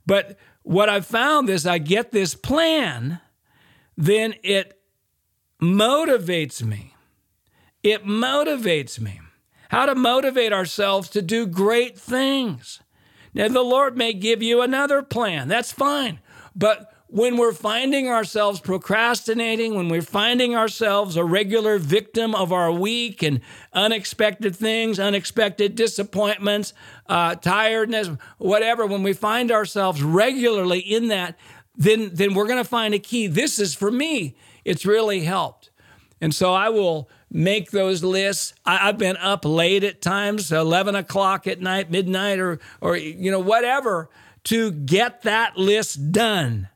But 0.06 0.38
what 0.64 0.90
I've 0.90 1.06
found 1.06 1.50
is 1.50 1.66
I 1.66 1.78
get 1.78 2.12
this 2.12 2.36
plan, 2.36 3.22
then 3.96 4.36
it 4.44 4.82
motivates 5.62 6.62
me. 6.62 6.91
It 7.84 8.06
motivates 8.06 9.00
me. 9.00 9.20
How 9.70 9.86
to 9.86 9.96
motivate 9.96 10.52
ourselves 10.52 11.10
to 11.10 11.22
do 11.22 11.48
great 11.48 11.98
things. 11.98 12.82
Now, 13.34 13.48
the 13.48 13.62
Lord 13.62 13.98
may 13.98 14.14
give 14.14 14.44
you 14.44 14.62
another 14.62 15.02
plan. 15.02 15.48
That's 15.48 15.72
fine. 15.72 16.20
But 16.54 16.94
when 17.08 17.38
we're 17.38 17.54
finding 17.54 18.08
ourselves 18.08 18.60
procrastinating, 18.60 19.76
when 19.76 19.90
we're 19.90 20.02
finding 20.02 20.56
ourselves 20.56 21.16
a 21.16 21.24
regular 21.24 21.78
victim 21.78 22.36
of 22.36 22.52
our 22.54 22.72
week 22.72 23.22
and 23.22 23.42
unexpected 23.74 24.56
things, 24.56 25.00
unexpected 25.00 25.76
disappointments, 25.76 26.74
uh, 27.08 27.36
tiredness, 27.36 28.10
whatever, 28.38 28.86
when 28.86 29.04
we 29.04 29.14
find 29.14 29.52
ourselves 29.52 30.02
regularly 30.04 30.80
in 30.80 31.10
that, 31.10 31.38
then, 31.76 32.12
then 32.14 32.34
we're 32.34 32.48
going 32.48 32.64
to 32.64 32.70
find 32.70 32.94
a 32.94 33.00
key. 33.00 33.28
This 33.28 33.60
is 33.60 33.74
for 33.74 33.92
me 33.92 34.36
it's 34.64 34.86
really 34.86 35.22
helped. 35.22 35.70
And 36.20 36.34
so 36.34 36.54
I 36.54 36.70
will 36.70 37.10
make 37.32 37.72
those 37.72 38.04
lists. 38.04 38.54
I, 38.66 38.78
have 38.78 38.98
been 38.98 39.18
up 39.18 39.46
late 39.46 39.84
at 39.84 40.02
times, 40.02 40.52
11 40.52 40.96
o'clock 40.96 41.48
at 41.48 41.62
night, 41.62 41.90
midnight, 41.90 42.40
or, 42.40 42.60
or, 42.82 42.98
you 42.98 43.32
know, 43.32 43.40
whatever, 43.40 44.10
to 44.46 44.72
get 44.72 45.22
that 45.24 45.58
list 45.58 46.12
done. 46.12 46.68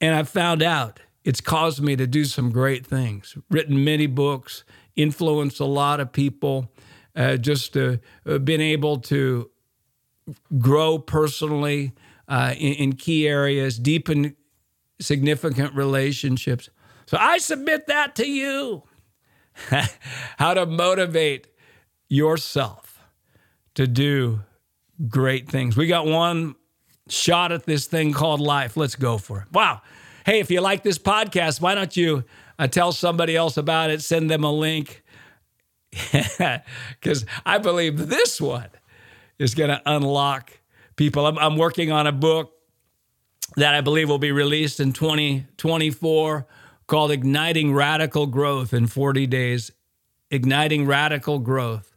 And 0.00 0.14
I 0.14 0.24
found 0.24 0.62
out 0.62 1.00
it's 1.22 1.40
caused 1.40 1.80
me 1.80 1.96
to 1.96 2.06
do 2.06 2.24
some 2.24 2.50
great 2.50 2.84
things, 2.84 3.38
written 3.48 3.84
many 3.84 4.06
books, 4.06 4.64
influenced 4.96 5.60
a 5.60 5.64
lot 5.64 6.00
of 6.00 6.12
people, 6.12 6.70
uh, 7.16 7.36
just 7.36 7.76
uh, 7.76 7.96
been 8.24 8.60
able 8.60 8.98
to 8.98 9.50
grow 10.58 10.98
personally 10.98 11.92
uh, 12.28 12.54
in, 12.58 12.72
in 12.74 12.92
key 12.94 13.28
areas, 13.28 13.78
deepen 13.78 14.34
significant 15.00 15.74
relationships. 15.74 16.68
So 17.06 17.18
I 17.20 17.38
submit 17.38 17.86
that 17.86 18.14
to 18.16 18.28
you 18.28 18.82
how 20.38 20.54
to 20.54 20.66
motivate 20.66 21.48
yourself 22.08 23.00
to 23.74 23.86
do 23.86 24.40
great 25.08 25.48
things. 25.48 25.76
We 25.76 25.86
got 25.86 26.06
one 26.06 26.54
shot 27.08 27.52
at 27.52 27.64
this 27.64 27.86
thing 27.86 28.12
called 28.12 28.40
life. 28.40 28.76
Let's 28.76 28.96
go 28.96 29.18
for 29.18 29.40
it. 29.40 29.52
Wow. 29.52 29.82
Hey, 30.24 30.40
if 30.40 30.50
you 30.50 30.60
like 30.60 30.82
this 30.82 30.98
podcast, 30.98 31.60
why 31.60 31.74
don't 31.74 31.96
you 31.96 32.24
uh, 32.58 32.66
tell 32.66 32.92
somebody 32.92 33.36
else 33.36 33.56
about 33.56 33.90
it? 33.90 34.02
Send 34.02 34.30
them 34.30 34.44
a 34.44 34.52
link. 34.52 35.02
Because 37.00 37.24
I 37.46 37.58
believe 37.58 38.08
this 38.08 38.40
one 38.40 38.68
is 39.38 39.54
going 39.54 39.70
to 39.70 39.80
unlock 39.86 40.50
people. 40.96 41.26
I'm, 41.26 41.38
I'm 41.38 41.56
working 41.56 41.92
on 41.92 42.06
a 42.06 42.12
book 42.12 42.52
that 43.56 43.74
I 43.74 43.80
believe 43.80 44.08
will 44.08 44.18
be 44.18 44.32
released 44.32 44.80
in 44.80 44.92
2024 44.92 46.46
called 46.86 47.10
Igniting 47.10 47.72
Radical 47.72 48.26
Growth 48.26 48.72
in 48.72 48.86
40 48.86 49.26
Days. 49.26 49.70
Igniting 50.30 50.86
Radical 50.86 51.38
Growth 51.38 51.94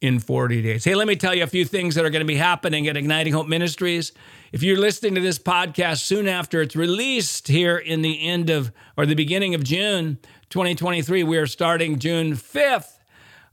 in 0.00 0.18
40 0.18 0.62
days. 0.62 0.84
Hey, 0.84 0.94
let 0.94 1.06
me 1.06 1.16
tell 1.16 1.34
you 1.34 1.42
a 1.42 1.46
few 1.46 1.64
things 1.64 1.94
that 1.94 2.04
are 2.04 2.10
going 2.10 2.20
to 2.20 2.26
be 2.26 2.36
happening 2.36 2.88
at 2.88 2.96
Igniting 2.96 3.32
Hope 3.32 3.46
Ministries. 3.46 4.12
If 4.52 4.62
you're 4.62 4.78
listening 4.78 5.14
to 5.14 5.20
this 5.20 5.38
podcast 5.38 6.00
soon 6.00 6.28
after 6.28 6.60
it's 6.60 6.76
released 6.76 7.48
here 7.48 7.76
in 7.76 8.02
the 8.02 8.26
end 8.26 8.50
of 8.50 8.70
or 8.96 9.06
the 9.06 9.14
beginning 9.14 9.54
of 9.54 9.64
June 9.64 10.18
2023, 10.50 11.22
we 11.22 11.38
are 11.38 11.46
starting 11.46 11.98
June 11.98 12.32
5th 12.34 12.94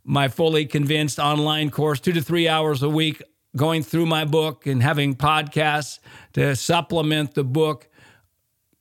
my 0.03 0.27
fully 0.27 0.65
convinced 0.65 1.19
online 1.19 1.69
course, 1.69 1.99
two 1.99 2.11
to 2.13 2.21
three 2.21 2.47
hours 2.47 2.81
a 2.81 2.89
week, 2.89 3.21
going 3.55 3.83
through 3.83 4.05
my 4.05 4.25
book 4.25 4.65
and 4.65 4.81
having 4.81 5.15
podcasts 5.15 5.99
to 6.33 6.55
supplement 6.55 7.33
the 7.33 7.43
book. 7.43 7.87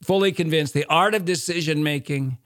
Fully 0.02 0.32
convinced, 0.32 0.74
the 0.74 0.86
art 0.86 1.14
of 1.14 1.24
decision 1.24 1.82
making. 1.82 2.38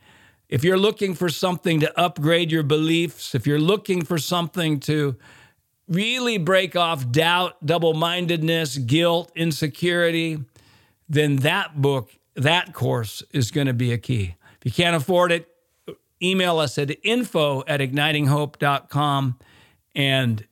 If 0.48 0.64
you're 0.64 0.78
looking 0.78 1.14
for 1.14 1.28
something 1.28 1.80
to 1.80 1.98
upgrade 1.98 2.50
your 2.50 2.62
beliefs, 2.62 3.34
if 3.34 3.46
you're 3.46 3.60
looking 3.60 4.04
for 4.04 4.18
something 4.18 4.80
to 4.80 5.16
really 5.88 6.38
break 6.38 6.76
off 6.76 7.10
doubt, 7.10 7.64
double 7.64 7.94
mindedness, 7.94 8.78
guilt, 8.78 9.30
insecurity, 9.34 10.38
then 11.08 11.36
that 11.36 11.80
book, 11.80 12.10
that 12.34 12.72
course 12.72 13.22
is 13.32 13.50
going 13.50 13.66
to 13.66 13.72
be 13.72 13.92
a 13.92 13.98
key. 13.98 14.36
If 14.58 14.64
you 14.64 14.72
can't 14.72 14.96
afford 14.96 15.32
it, 15.32 15.48
email 16.22 16.58
us 16.58 16.78
at 16.78 16.90
info 17.02 17.62
at 17.66 17.80
ignitinghope.com 17.80 19.38
and 19.94 20.46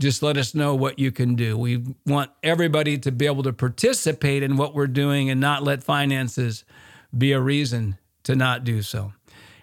just 0.00 0.22
let 0.22 0.36
us 0.36 0.54
know 0.54 0.74
what 0.74 0.98
you 0.98 1.10
can 1.10 1.34
do. 1.34 1.58
We 1.58 1.84
want 2.06 2.30
everybody 2.42 2.98
to 2.98 3.10
be 3.10 3.26
able 3.26 3.42
to 3.42 3.52
participate 3.52 4.42
in 4.42 4.56
what 4.56 4.74
we're 4.74 4.86
doing 4.86 5.28
and 5.28 5.40
not 5.40 5.64
let 5.64 5.82
finances 5.82 6.64
be 7.16 7.32
a 7.32 7.40
reason 7.40 7.98
to 8.24 8.36
not 8.36 8.64
do 8.64 8.82
so. 8.82 9.12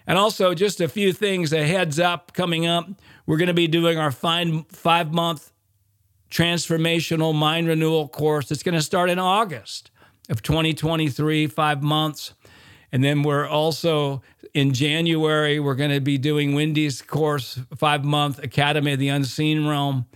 And 0.06 0.18
also, 0.18 0.54
just 0.54 0.80
a 0.80 0.88
few 0.88 1.12
things, 1.12 1.52
a 1.52 1.66
heads 1.66 1.98
up 1.98 2.32
coming 2.32 2.66
up. 2.66 2.88
We're 3.26 3.38
going 3.38 3.48
to 3.48 3.54
be 3.54 3.66
doing 3.66 3.98
our 3.98 4.12
five 4.12 5.12
month 5.12 5.52
transformational 6.30 7.34
mind 7.34 7.66
renewal 7.66 8.08
course. 8.08 8.50
It's 8.50 8.62
going 8.62 8.74
to 8.74 8.82
start 8.82 9.10
in 9.10 9.18
August 9.18 9.90
of 10.28 10.42
2023, 10.42 11.46
five 11.48 11.82
months. 11.82 12.34
And 12.92 13.02
then 13.02 13.22
we're 13.22 13.46
also 13.46 14.22
in 14.54 14.72
January, 14.72 15.60
we're 15.60 15.74
going 15.74 15.90
to 15.90 16.00
be 16.00 16.18
doing 16.18 16.54
Wendy's 16.54 17.02
course, 17.02 17.60
five 17.76 18.04
month 18.04 18.42
Academy 18.42 18.92
of 18.92 18.98
the 18.98 19.08
Unseen 19.08 19.66
Realm, 19.66 20.06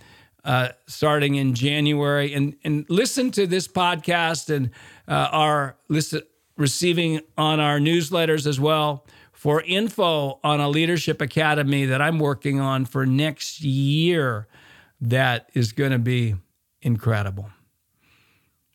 uh, 0.43 0.69
starting 0.87 1.35
in 1.35 1.53
January. 1.53 2.33
And, 2.33 2.55
and 2.63 2.85
listen 2.89 3.31
to 3.31 3.47
this 3.47 3.67
podcast 3.67 4.53
and 4.53 4.71
uh, 5.07 5.29
our 5.31 5.77
listen, 5.87 6.21
receiving 6.57 7.21
on 7.37 7.59
our 7.59 7.79
newsletters 7.79 8.47
as 8.47 8.59
well 8.59 9.05
for 9.31 9.61
info 9.61 10.39
on 10.43 10.59
a 10.59 10.69
leadership 10.69 11.21
academy 11.21 11.85
that 11.85 12.01
I'm 12.01 12.19
working 12.19 12.59
on 12.59 12.85
for 12.85 13.05
next 13.05 13.61
year 13.61 14.47
that 15.01 15.49
is 15.53 15.71
going 15.71 15.91
to 15.91 15.99
be 15.99 16.35
incredible. 16.81 17.49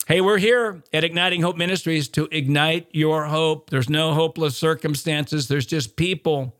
Hey, 0.08 0.20
we're 0.20 0.38
here 0.38 0.82
at 0.92 1.04
Igniting 1.04 1.42
Hope 1.42 1.56
Ministries 1.56 2.08
to 2.10 2.28
ignite 2.30 2.88
your 2.92 3.24
hope. 3.24 3.70
There's 3.70 3.90
no 3.90 4.14
hopeless 4.14 4.56
circumstances, 4.56 5.48
there's 5.48 5.66
just 5.66 5.96
people 5.96 6.56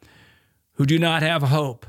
who 0.75 0.87
do 0.87 0.99
not 0.99 1.23
have 1.23 1.43
hope. 1.43 1.87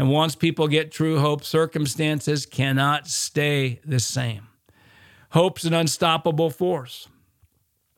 And 0.00 0.08
once 0.08 0.34
people 0.34 0.66
get 0.66 0.90
true 0.90 1.18
hope, 1.18 1.44
circumstances 1.44 2.46
cannot 2.46 3.06
stay 3.06 3.80
the 3.84 4.00
same. 4.00 4.48
Hope's 5.32 5.64
an 5.64 5.74
unstoppable 5.74 6.48
force. 6.48 7.06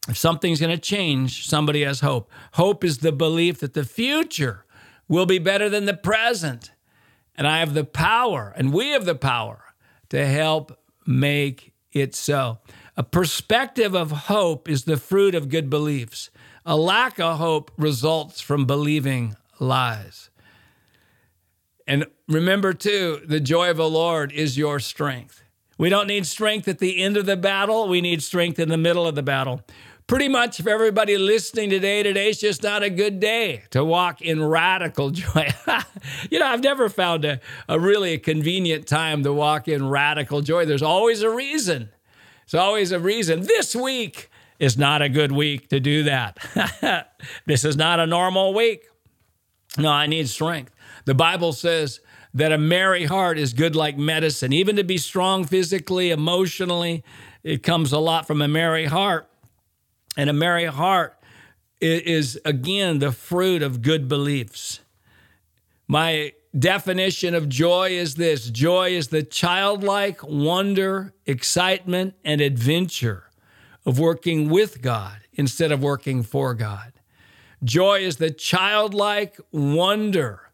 If 0.09 0.17
something's 0.17 0.59
going 0.59 0.75
to 0.75 0.83
change, 0.83 1.47
somebody 1.47 1.83
has 1.83 2.01
hope. 2.01 2.29
Hope 2.55 2.83
is 2.83 2.99
the 2.99 3.13
belief 3.13 3.61
that 3.61 3.75
the 3.75 3.85
future 3.85 4.65
will 5.07 5.27
be 5.27 5.39
better 5.39 5.69
than 5.69 5.85
the 5.85 5.95
present. 5.95 6.73
And 7.37 7.47
I 7.47 7.61
have 7.61 7.73
the 7.73 7.85
power, 7.85 8.53
and 8.57 8.73
we 8.73 8.89
have 8.89 9.05
the 9.05 9.15
power 9.15 9.63
to 10.09 10.27
help 10.27 10.77
make 11.07 11.73
it 11.93 12.17
so. 12.17 12.59
A 12.97 13.05
perspective 13.05 13.95
of 13.95 14.11
hope 14.11 14.69
is 14.69 14.87
the 14.87 14.97
fruit 14.97 15.37
of 15.37 15.49
good 15.49 15.71
beliefs. 15.71 16.31
A 16.67 16.77
lack 16.77 17.21
of 17.21 17.39
hope 17.39 17.71
results 17.79 18.41
from 18.41 18.67
believing 18.67 19.37
lies. 19.61 20.31
And 21.87 22.07
remember, 22.29 22.73
too, 22.73 23.21
the 23.27 23.41
joy 23.41 23.71
of 23.71 23.77
the 23.77 23.89
Lord 23.89 24.33
is 24.33 24.57
your 24.57 24.79
strength. 24.81 25.43
We 25.79 25.89
don't 25.89 26.07
need 26.07 26.27
strength 26.27 26.69
at 26.69 26.79
the 26.79 27.03
end 27.03 27.17
of 27.17 27.27
the 27.27 27.37
battle, 27.37 27.89
we 27.89 28.01
need 28.01 28.23
strength 28.23 28.59
in 28.59 28.69
the 28.69 28.77
middle 28.77 29.07
of 29.07 29.15
the 29.15 29.23
battle. 29.23 29.63
Pretty 30.07 30.29
much, 30.29 30.61
for 30.61 30.69
everybody 30.69 31.17
listening 31.17 31.71
today, 31.71 32.03
today's 32.03 32.39
just 32.39 32.63
not 32.63 32.83
a 32.83 32.91
good 32.91 33.19
day 33.19 33.63
to 33.71 33.85
walk 33.85 34.21
in 34.21 34.45
radical 34.45 35.11
joy. 35.13 35.49
you 36.31 36.39
know, 36.39 36.47
I've 36.47 36.63
never 36.63 36.89
found 36.89 37.25
a, 37.25 37.41
a 37.69 37.81
really 37.81 38.13
a 38.13 38.19
convenient 38.19 38.87
time 38.87 39.23
to 39.23 39.33
walk 39.33 39.69
in 39.69 39.89
radical 39.89 40.41
joy. 40.41 40.67
There's 40.67 40.83
always 40.83 41.23
a 41.23 41.31
reason. 41.31 41.89
It's 42.45 42.55
always 42.55 42.93
a 42.93 43.01
reason. 43.01 43.43
This 43.43 43.75
week 43.75 44.29
is 44.59 44.77
not 44.77 45.03
a 45.03 45.09
good 45.09 45.33
week 45.33 45.69
to 45.71 45.81
do 45.81 46.03
that. 46.05 46.39
this 47.47 47.65
is 47.65 47.77
not 47.77 47.99
a 47.99 48.07
normal 48.07 48.53
week. 48.53 48.85
No, 49.79 49.89
I 49.89 50.07
need 50.07 50.29
strength. 50.29 50.75
The 51.05 51.15
Bible 51.15 51.53
says 51.53 52.01
that 52.35 52.53
a 52.53 52.59
merry 52.59 53.05
heart 53.05 53.39
is 53.39 53.53
good 53.53 53.77
like 53.77 53.99
medicine. 53.99 54.53
Even 54.53 54.77
to 54.77 54.85
be 54.85 54.99
strong 54.99 55.45
physically, 55.45 56.11
emotionally, 56.11 57.05
it 57.43 57.63
comes 57.63 57.93
a 57.93 57.99
lot 57.99 58.27
from 58.27 58.41
a 58.41 58.49
merry 58.49 58.87
heart. 58.87 59.29
And 60.17 60.31
a 60.31 60.33
merry 60.33 60.67
heart 60.67 61.19
is, 61.81 62.39
again, 62.45 63.01
the 63.01 63.13
fruit 63.13 63.63
of 63.63 63.83
good 63.83 64.09
beliefs. 64.09 64.81
My 65.89 66.33
definition 66.57 67.35
of 67.35 67.49
joy 67.49 67.91
is 67.91 68.15
this 68.15 68.51
joy 68.51 68.91
is 68.91 69.09
the 69.09 69.23
childlike 69.23 70.23
wonder, 70.23 71.15
excitement, 71.27 72.15
and 72.25 72.41
adventure 72.41 73.31
of 73.85 73.99
working 73.99 74.49
with 74.49 74.81
God 74.81 75.21
instead 75.33 75.73
of 75.73 75.83
working 75.83 76.23
for 76.23 76.55
God. 76.55 76.93
Joy 77.65 78.01
is 78.01 78.17
the 78.17 78.31
childlike 78.31 79.41
wonder, 79.51 80.51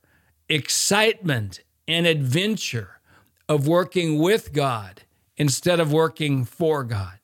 excitement, 0.49 1.61
and 1.89 2.07
adventure 2.07 3.01
of 3.49 3.67
working 3.67 4.19
with 4.19 4.53
God 4.53 5.03
instead 5.37 5.81
of 5.81 5.93
working 5.93 6.45
for 6.45 6.85
God. 6.85 7.15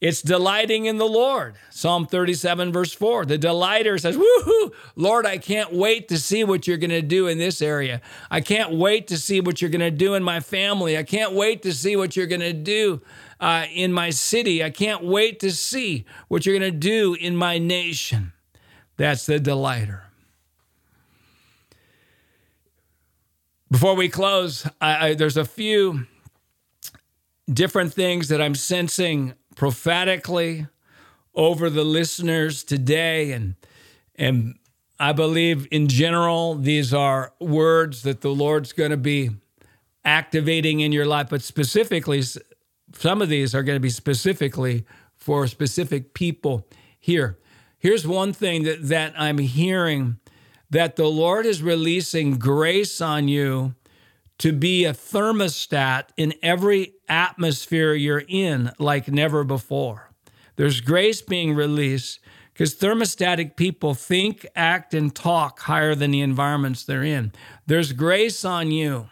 It's 0.00 0.22
delighting 0.22 0.86
in 0.86 0.96
the 0.96 1.08
Lord. 1.08 1.56
Psalm 1.70 2.06
37, 2.06 2.72
verse 2.72 2.92
4. 2.92 3.26
The 3.26 3.36
delighter 3.36 3.98
says, 3.98 4.16
Woohoo, 4.16 4.72
Lord, 4.94 5.26
I 5.26 5.38
can't 5.38 5.72
wait 5.72 6.06
to 6.08 6.18
see 6.18 6.44
what 6.44 6.68
you're 6.68 6.76
going 6.76 6.90
to 6.90 7.02
do 7.02 7.26
in 7.26 7.36
this 7.36 7.60
area. 7.60 8.00
I 8.30 8.40
can't 8.40 8.70
wait 8.70 9.08
to 9.08 9.18
see 9.18 9.40
what 9.40 9.60
you're 9.60 9.72
going 9.72 9.80
to 9.80 9.90
do 9.90 10.14
in 10.14 10.22
my 10.22 10.38
family. 10.38 10.96
I 10.96 11.02
can't 11.02 11.32
wait 11.32 11.62
to 11.62 11.72
see 11.72 11.96
what 11.96 12.14
you're 12.14 12.28
going 12.28 12.40
to 12.40 12.52
do 12.52 13.02
uh, 13.40 13.66
in 13.74 13.92
my 13.92 14.10
city. 14.10 14.62
I 14.62 14.70
can't 14.70 15.02
wait 15.02 15.40
to 15.40 15.50
see 15.50 16.06
what 16.28 16.46
you're 16.46 16.58
going 16.58 16.72
to 16.72 16.78
do 16.78 17.14
in 17.14 17.34
my 17.34 17.58
nation. 17.58 18.32
That's 18.96 19.26
the 19.26 19.40
delighter. 19.40 20.07
Before 23.70 23.94
we 23.94 24.08
close, 24.08 24.66
I, 24.80 25.08
I, 25.08 25.14
there's 25.14 25.36
a 25.36 25.44
few 25.44 26.06
different 27.52 27.92
things 27.92 28.28
that 28.28 28.40
I'm 28.40 28.54
sensing 28.54 29.34
prophetically 29.56 30.66
over 31.34 31.68
the 31.68 31.84
listeners 31.84 32.64
today 32.64 33.32
and 33.32 33.54
and 34.16 34.56
I 35.00 35.12
believe 35.12 35.68
in 35.70 35.88
general 35.88 36.54
these 36.56 36.92
are 36.92 37.32
words 37.40 38.02
that 38.02 38.20
the 38.20 38.30
Lord's 38.30 38.72
going 38.72 38.90
to 38.90 38.96
be 38.96 39.30
activating 40.04 40.80
in 40.80 40.92
your 40.92 41.06
life 41.06 41.28
but 41.30 41.42
specifically 41.42 42.22
some 42.94 43.22
of 43.22 43.28
these 43.28 43.54
are 43.54 43.62
going 43.62 43.76
to 43.76 43.80
be 43.80 43.90
specifically 43.90 44.84
for 45.14 45.46
specific 45.46 46.14
people 46.14 46.66
here. 46.98 47.38
Here's 47.78 48.06
one 48.06 48.32
thing 48.32 48.64
that 48.64 48.88
that 48.88 49.14
I'm 49.16 49.38
hearing 49.38 50.18
that 50.70 50.96
the 50.96 51.08
Lord 51.08 51.46
is 51.46 51.62
releasing 51.62 52.38
grace 52.38 53.00
on 53.00 53.28
you 53.28 53.74
to 54.38 54.52
be 54.52 54.84
a 54.84 54.92
thermostat 54.92 56.04
in 56.16 56.34
every 56.42 56.94
atmosphere 57.08 57.94
you're 57.94 58.24
in 58.28 58.70
like 58.78 59.08
never 59.08 59.44
before. 59.44 60.10
There's 60.56 60.80
grace 60.80 61.22
being 61.22 61.54
released 61.54 62.20
because 62.52 62.74
thermostatic 62.74 63.56
people 63.56 63.94
think, 63.94 64.44
act, 64.56 64.92
and 64.92 65.14
talk 65.14 65.60
higher 65.60 65.94
than 65.94 66.10
the 66.10 66.20
environments 66.20 66.84
they're 66.84 67.04
in. 67.04 67.32
There's 67.66 67.92
grace 67.92 68.44
on 68.44 68.70
you. 68.72 69.08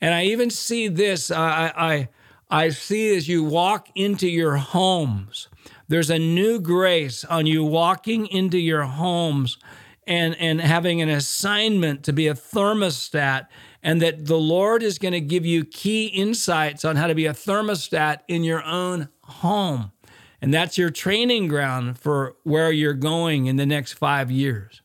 And 0.00 0.14
I 0.14 0.24
even 0.24 0.50
see 0.50 0.86
this, 0.86 1.30
I, 1.30 1.72
I, 1.76 2.08
I 2.48 2.68
see 2.68 3.16
as 3.16 3.28
you 3.28 3.42
walk 3.42 3.88
into 3.96 4.28
your 4.28 4.56
homes, 4.56 5.48
there's 5.88 6.10
a 6.10 6.18
new 6.18 6.60
grace 6.60 7.24
on 7.24 7.46
you 7.46 7.64
walking 7.64 8.26
into 8.26 8.58
your 8.58 8.84
homes 8.84 9.58
and, 10.08 10.34
and 10.40 10.60
having 10.60 11.02
an 11.02 11.10
assignment 11.10 12.02
to 12.04 12.12
be 12.14 12.26
a 12.26 12.34
thermostat 12.34 13.46
and 13.82 14.00
that 14.02 14.26
the 14.26 14.38
Lord 14.38 14.82
is 14.82 14.98
going 14.98 15.12
to 15.12 15.20
give 15.20 15.44
you 15.44 15.64
key 15.64 16.06
insights 16.06 16.84
on 16.84 16.96
how 16.96 17.06
to 17.06 17.14
be 17.14 17.26
a 17.26 17.34
thermostat 17.34 18.20
in 18.26 18.42
your 18.42 18.64
own 18.64 19.10
home. 19.22 19.92
And 20.40 20.52
that's 20.52 20.78
your 20.78 20.90
training 20.90 21.48
ground 21.48 21.98
for 21.98 22.36
where 22.42 22.72
you're 22.72 22.94
going 22.94 23.46
in 23.46 23.56
the 23.56 23.66
next 23.66 23.92
five 23.92 24.30
years. 24.30 24.80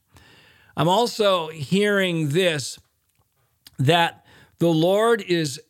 I'm 0.75 0.89
also 0.89 1.47
hearing 1.47 2.29
this 2.29 2.77
that 3.79 4.25
the 4.59 4.67
Lord 4.67 5.21
is 5.21 5.61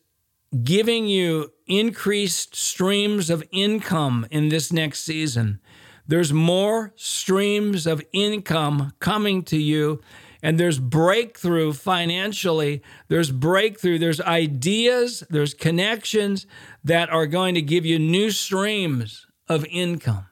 giving 0.62 1.06
you 1.06 1.52
increased 1.66 2.56
streams 2.56 3.30
of 3.30 3.44
income 3.50 4.26
in 4.30 4.48
this 4.48 4.72
next 4.72 5.00
season. 5.00 5.60
There's 6.06 6.32
more 6.32 6.92
streams 6.96 7.86
of 7.86 8.02
income 8.12 8.92
coming 8.98 9.42
to 9.44 9.56
you, 9.56 10.02
and 10.42 10.60
there's 10.60 10.78
breakthrough 10.78 11.72
financially. 11.72 12.82
There's 13.08 13.30
breakthrough. 13.30 13.98
There's 13.98 14.20
ideas, 14.20 15.24
there's 15.30 15.54
connections 15.54 16.46
that 16.82 17.08
are 17.10 17.26
going 17.26 17.54
to 17.54 17.62
give 17.62 17.86
you 17.86 17.98
new 17.98 18.30
streams 18.30 19.26
of 19.48 19.64
income. 19.66 20.26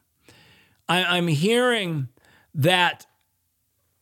I, 0.88 1.16
am 1.16 1.28
hearing 1.28 2.08
that 2.54 3.06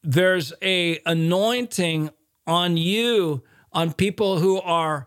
there's 0.02 0.52
a 0.62 0.98
anointing 1.06 2.10
on 2.46 2.76
you 2.76 3.44
on 3.72 3.92
people 3.92 4.40
who 4.40 4.60
are 4.60 5.06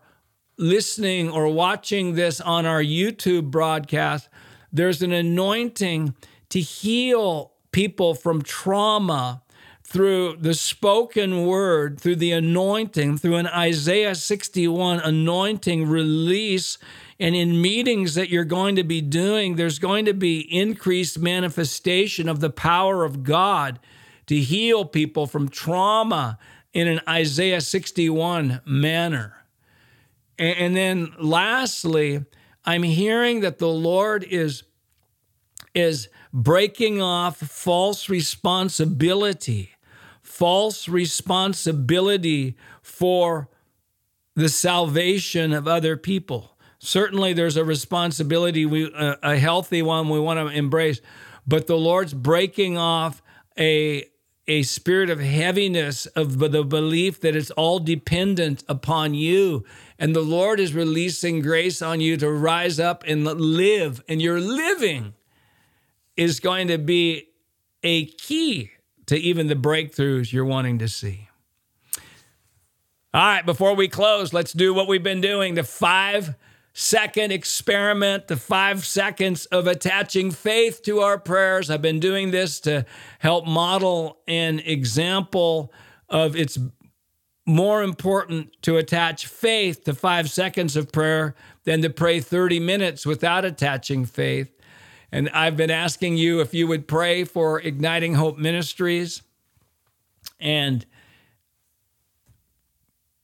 listening 0.56 1.30
or 1.30 1.48
watching 1.48 2.14
this 2.14 2.40
on 2.40 2.64
our 2.64 2.82
YouTube 2.82 3.50
broadcast, 3.50 4.28
there's 4.72 5.02
an 5.02 5.12
anointing 5.12 6.14
to 6.54 6.60
heal 6.60 7.50
people 7.72 8.14
from 8.14 8.40
trauma 8.40 9.42
through 9.82 10.36
the 10.36 10.54
spoken 10.54 11.44
word, 11.44 12.00
through 12.00 12.14
the 12.14 12.30
anointing, 12.30 13.18
through 13.18 13.34
an 13.34 13.48
Isaiah 13.48 14.14
61 14.14 15.00
anointing 15.00 15.88
release. 15.88 16.78
And 17.18 17.34
in 17.34 17.60
meetings 17.60 18.14
that 18.14 18.28
you're 18.28 18.44
going 18.44 18.76
to 18.76 18.84
be 18.84 19.00
doing, 19.00 19.56
there's 19.56 19.80
going 19.80 20.04
to 20.04 20.14
be 20.14 20.42
increased 20.56 21.18
manifestation 21.18 22.28
of 22.28 22.38
the 22.38 22.50
power 22.50 23.02
of 23.02 23.24
God 23.24 23.80
to 24.26 24.36
heal 24.36 24.84
people 24.84 25.26
from 25.26 25.48
trauma 25.48 26.38
in 26.72 26.86
an 26.86 27.00
Isaiah 27.08 27.60
61 27.60 28.60
manner. 28.64 29.44
And 30.38 30.76
then 30.76 31.14
lastly, 31.18 32.24
I'm 32.64 32.84
hearing 32.84 33.40
that 33.40 33.58
the 33.58 33.66
Lord 33.66 34.22
is, 34.22 34.62
is 35.74 36.08
breaking 36.34 37.00
off 37.00 37.38
false 37.38 38.08
responsibility, 38.08 39.70
false 40.20 40.88
responsibility 40.88 42.56
for 42.82 43.48
the 44.34 44.48
salvation 44.48 45.52
of 45.52 45.68
other 45.68 45.96
people. 45.96 46.56
Certainly, 46.80 47.34
there's 47.34 47.56
a 47.56 47.64
responsibility, 47.64 48.66
we, 48.66 48.92
uh, 48.92 49.14
a 49.22 49.38
healthy 49.38 49.80
one 49.80 50.08
we 50.08 50.18
want 50.18 50.40
to 50.40 50.54
embrace, 50.54 51.00
but 51.46 51.68
the 51.68 51.78
Lord's 51.78 52.12
breaking 52.12 52.76
off 52.76 53.22
a 53.58 54.04
a 54.46 54.62
spirit 54.62 55.08
of 55.08 55.20
heaviness 55.20 56.04
of 56.04 56.38
the 56.38 56.62
belief 56.62 57.18
that 57.22 57.34
it's 57.34 57.50
all 57.52 57.78
dependent 57.78 58.62
upon 58.68 59.14
you 59.14 59.64
and 59.98 60.14
the 60.14 60.20
Lord 60.20 60.60
is 60.60 60.74
releasing 60.74 61.40
grace 61.40 61.80
on 61.80 62.00
you 62.00 62.18
to 62.18 62.30
rise 62.30 62.78
up 62.78 63.04
and 63.06 63.24
live. 63.24 64.02
And 64.06 64.20
you're 64.20 64.40
living 64.40 65.14
is 66.16 66.40
going 66.40 66.68
to 66.68 66.78
be 66.78 67.28
a 67.82 68.06
key 68.06 68.70
to 69.06 69.16
even 69.16 69.48
the 69.48 69.54
breakthroughs 69.54 70.32
you're 70.32 70.44
wanting 70.44 70.78
to 70.78 70.88
see. 70.88 71.28
All 73.12 73.22
right, 73.22 73.46
before 73.46 73.74
we 73.74 73.88
close, 73.88 74.32
let's 74.32 74.52
do 74.52 74.74
what 74.74 74.88
we've 74.88 75.02
been 75.02 75.20
doing 75.20 75.54
the 75.54 75.62
five 75.62 76.34
second 76.72 77.30
experiment, 77.30 78.26
the 78.26 78.36
five 78.36 78.84
seconds 78.84 79.46
of 79.46 79.68
attaching 79.68 80.32
faith 80.32 80.82
to 80.82 81.00
our 81.00 81.18
prayers. 81.18 81.70
I've 81.70 81.82
been 81.82 82.00
doing 82.00 82.32
this 82.32 82.58
to 82.60 82.84
help 83.20 83.46
model 83.46 84.18
an 84.26 84.58
example 84.58 85.72
of 86.08 86.34
its 86.34 86.58
more 87.46 87.82
important 87.82 88.50
to 88.62 88.78
attach 88.78 89.26
faith 89.26 89.84
to 89.84 89.94
five 89.94 90.30
seconds 90.30 90.76
of 90.76 90.90
prayer 90.90 91.34
than 91.64 91.82
to 91.82 91.90
pray 91.90 92.20
30 92.20 92.58
minutes 92.58 93.06
without 93.06 93.44
attaching 93.44 94.04
faith. 94.04 94.53
And 95.14 95.28
I've 95.28 95.56
been 95.56 95.70
asking 95.70 96.16
you 96.16 96.40
if 96.40 96.54
you 96.54 96.66
would 96.66 96.88
pray 96.88 97.22
for 97.22 97.60
Igniting 97.60 98.14
Hope 98.14 98.36
Ministries 98.36 99.22
and 100.40 100.84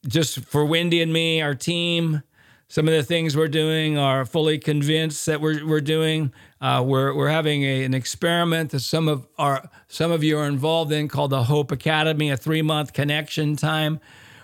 just 0.06 0.38
for 0.44 0.64
Wendy 0.64 1.02
and 1.02 1.12
me, 1.12 1.42
our 1.42 1.56
team. 1.56 2.22
Some 2.68 2.86
of 2.86 2.94
the 2.94 3.02
things 3.02 3.36
we're 3.36 3.48
doing 3.48 3.98
are 3.98 4.24
fully 4.24 4.56
convinced 4.56 5.26
that 5.26 5.40
we're, 5.40 5.66
we're 5.66 5.80
doing. 5.80 6.32
Uh, 6.60 6.84
we're, 6.86 7.12
we're 7.12 7.28
having 7.28 7.64
a, 7.64 7.82
an 7.82 7.92
experiment 7.92 8.70
that 8.70 8.80
some 8.80 9.08
of 9.08 9.26
our 9.36 9.68
some 9.88 10.12
of 10.12 10.22
you 10.22 10.38
are 10.38 10.46
involved 10.46 10.92
in 10.92 11.08
called 11.08 11.30
the 11.30 11.42
Hope 11.42 11.72
Academy, 11.72 12.30
a 12.30 12.36
three 12.36 12.62
month 12.62 12.92
connection 12.92 13.56
time. 13.56 13.98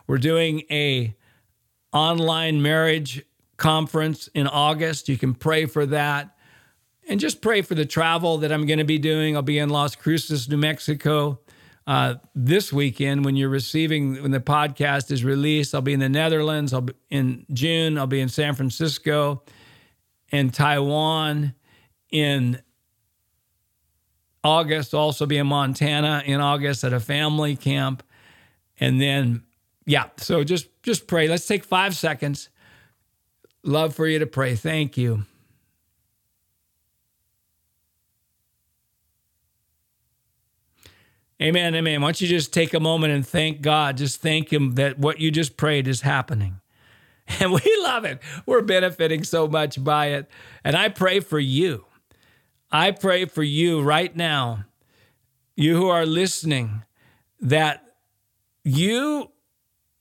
We're 0.09 0.18
doing 0.18 0.64
a 0.68 1.14
online 1.92 2.61
marriage 2.61 3.24
conference 3.56 4.28
in 4.35 4.48
August. 4.48 5.09
You 5.09 5.16
can 5.16 5.32
pray 5.32 5.66
for 5.66 5.87
that, 5.87 6.36
and 7.09 7.21
just 7.21 7.40
pray 7.40 7.62
for 7.62 7.75
the 7.75 7.87
travel 7.87 8.38
that 8.38 8.53
I'm 8.53 8.66
going 8.66 8.79
to 8.79 8.85
be 8.85 8.99
doing. 8.99 9.37
I'll 9.37 9.42
be 9.42 9.59
in 9.59 9.69
Las 9.69 9.95
Cruces, 9.97 10.49
New 10.49 10.57
Mexico. 10.57 11.40
Uh, 11.87 12.16
this 12.35 12.73
weekend 12.73 13.25
when 13.25 13.37
you're 13.37 13.49
receiving 13.49 14.21
when 14.21 14.33
the 14.33 14.40
podcast 14.40 15.12
is 15.12 15.23
released 15.23 15.73
i'll 15.73 15.81
be 15.81 15.92
in 15.92 16.01
the 16.01 16.09
netherlands 16.09 16.73
i'll 16.73 16.81
be 16.81 16.92
in 17.11 17.47
june 17.53 17.97
i'll 17.97 18.09
be 18.09 18.19
in 18.19 18.29
san 18.29 18.57
francisco 18.57 19.40
and 20.33 20.53
taiwan 20.53 21.55
in 22.11 22.61
August, 24.47 24.95
also 24.95 25.27
be 25.27 25.38
in 25.38 25.47
Montana 25.49 26.23
in 26.25 26.40
August 26.40 26.85
at 26.85 26.92
a 26.92 27.01
family 27.01 27.57
camp. 27.57 28.03
And 28.79 29.01
then, 29.01 29.42
yeah, 29.85 30.11
so 30.19 30.45
just 30.45 30.69
just 30.83 31.07
pray. 31.07 31.29
Let's 31.29 31.47
take 31.47 31.64
five 31.64 31.97
seconds. 31.97 32.49
Love 33.64 33.95
for 33.95 34.07
you 34.07 34.21
to 34.21 34.27
pray. 34.27 34.55
Thank 34.55 34.97
you. 34.97 35.25
Amen, 41.40 41.75
amen. 41.75 42.01
Why 42.01 42.09
don't 42.09 42.20
you 42.20 42.29
just 42.29 42.53
take 42.53 42.72
a 42.72 42.81
moment 42.81 43.12
and 43.12 43.27
thank 43.27 43.61
God? 43.61 43.99
Just 43.99 44.22
thank 44.22 44.53
Him 44.53 44.72
that 44.77 44.99
what 44.99 45.20
you 45.20 45.31
just 45.31 45.57
prayed 45.57 45.88
is 45.88 46.03
happening. 46.03 46.61
And 47.40 47.51
we 47.51 47.79
love 47.83 48.05
it. 48.05 48.20
We're 48.46 48.62
benefiting 48.62 49.25
so 49.25 49.49
much 49.49 49.83
by 49.83 50.11
it. 50.11 50.31
And 50.62 50.77
I 50.77 50.88
pray 50.88 51.18
for 51.18 51.40
you 51.40 51.85
I 52.70 52.90
pray 52.90 53.27
for 53.27 53.42
you 53.42 53.81
right 53.81 54.14
now, 54.14 54.64
you 55.55 55.77
who 55.77 55.88
are 55.88 56.05
listening, 56.05 56.83
that 57.40 57.94
you 58.64 59.31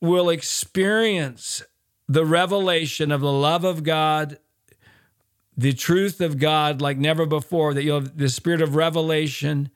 will 0.02 0.30
experience 0.30 1.64
the 2.08 2.26
revelation 2.26 3.12
of 3.12 3.22
the 3.22 3.32
love 3.32 3.64
of 3.64 3.84
God, 3.84 4.40
the 5.56 5.74
truth 5.74 6.22
of 6.22 6.40
God 6.40 6.82
like 6.82 6.98
never 6.98 7.26
before, 7.26 7.74
that 7.74 7.84
you'll 7.84 8.02
have 8.02 8.18
the 8.18 8.30
spirit 8.30 8.62
of 8.62 8.76
revelation 8.76 9.70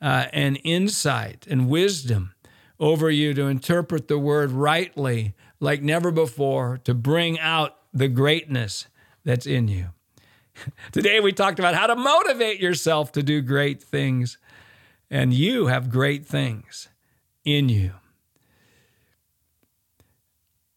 uh, 0.00 0.26
and 0.32 0.58
insight 0.64 1.46
and 1.48 1.68
wisdom 1.68 2.34
over 2.78 3.10
you 3.10 3.34
to 3.34 3.46
interpret 3.46 4.08
the 4.08 4.18
word 4.18 4.50
rightly 4.50 5.34
like 5.60 5.82
never 5.82 6.10
before, 6.10 6.78
to 6.84 6.94
bring 6.94 7.38
out 7.38 7.76
the 7.92 8.08
greatness 8.08 8.86
that's 9.24 9.46
in 9.46 9.68
you. 9.68 9.86
Today 10.92 11.20
we 11.20 11.32
talked 11.32 11.58
about 11.58 11.74
how 11.74 11.86
to 11.86 11.96
motivate 11.96 12.60
yourself 12.60 13.12
to 13.12 13.22
do 13.22 13.40
great 13.40 13.82
things. 13.82 14.38
And 15.10 15.32
you 15.32 15.66
have 15.66 15.88
great 15.88 16.26
things 16.26 16.88
in 17.44 17.68
you. 17.68 17.92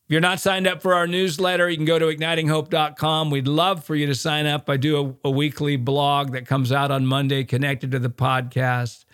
If 0.05 0.13
you're 0.13 0.21
not 0.21 0.39
signed 0.39 0.67
up 0.67 0.81
for 0.81 0.93
our 0.93 1.07
newsletter, 1.07 1.69
you 1.69 1.77
can 1.77 1.85
go 1.85 1.99
to 1.99 2.05
ignitinghope.com. 2.05 3.29
We'd 3.29 3.47
love 3.47 3.83
for 3.83 3.95
you 3.95 4.07
to 4.07 4.15
sign 4.15 4.45
up. 4.45 4.69
I 4.69 4.77
do 4.77 5.17
a, 5.23 5.27
a, 5.27 5.31
weekly 5.31 5.77
blog 5.77 6.31
that 6.31 6.47
comes 6.47 6.71
out 6.71 6.89
on 6.89 7.05
Monday 7.05 7.43
connected 7.43 7.91
to 7.91 7.99
the 7.99 8.09
podcast, 8.09 9.05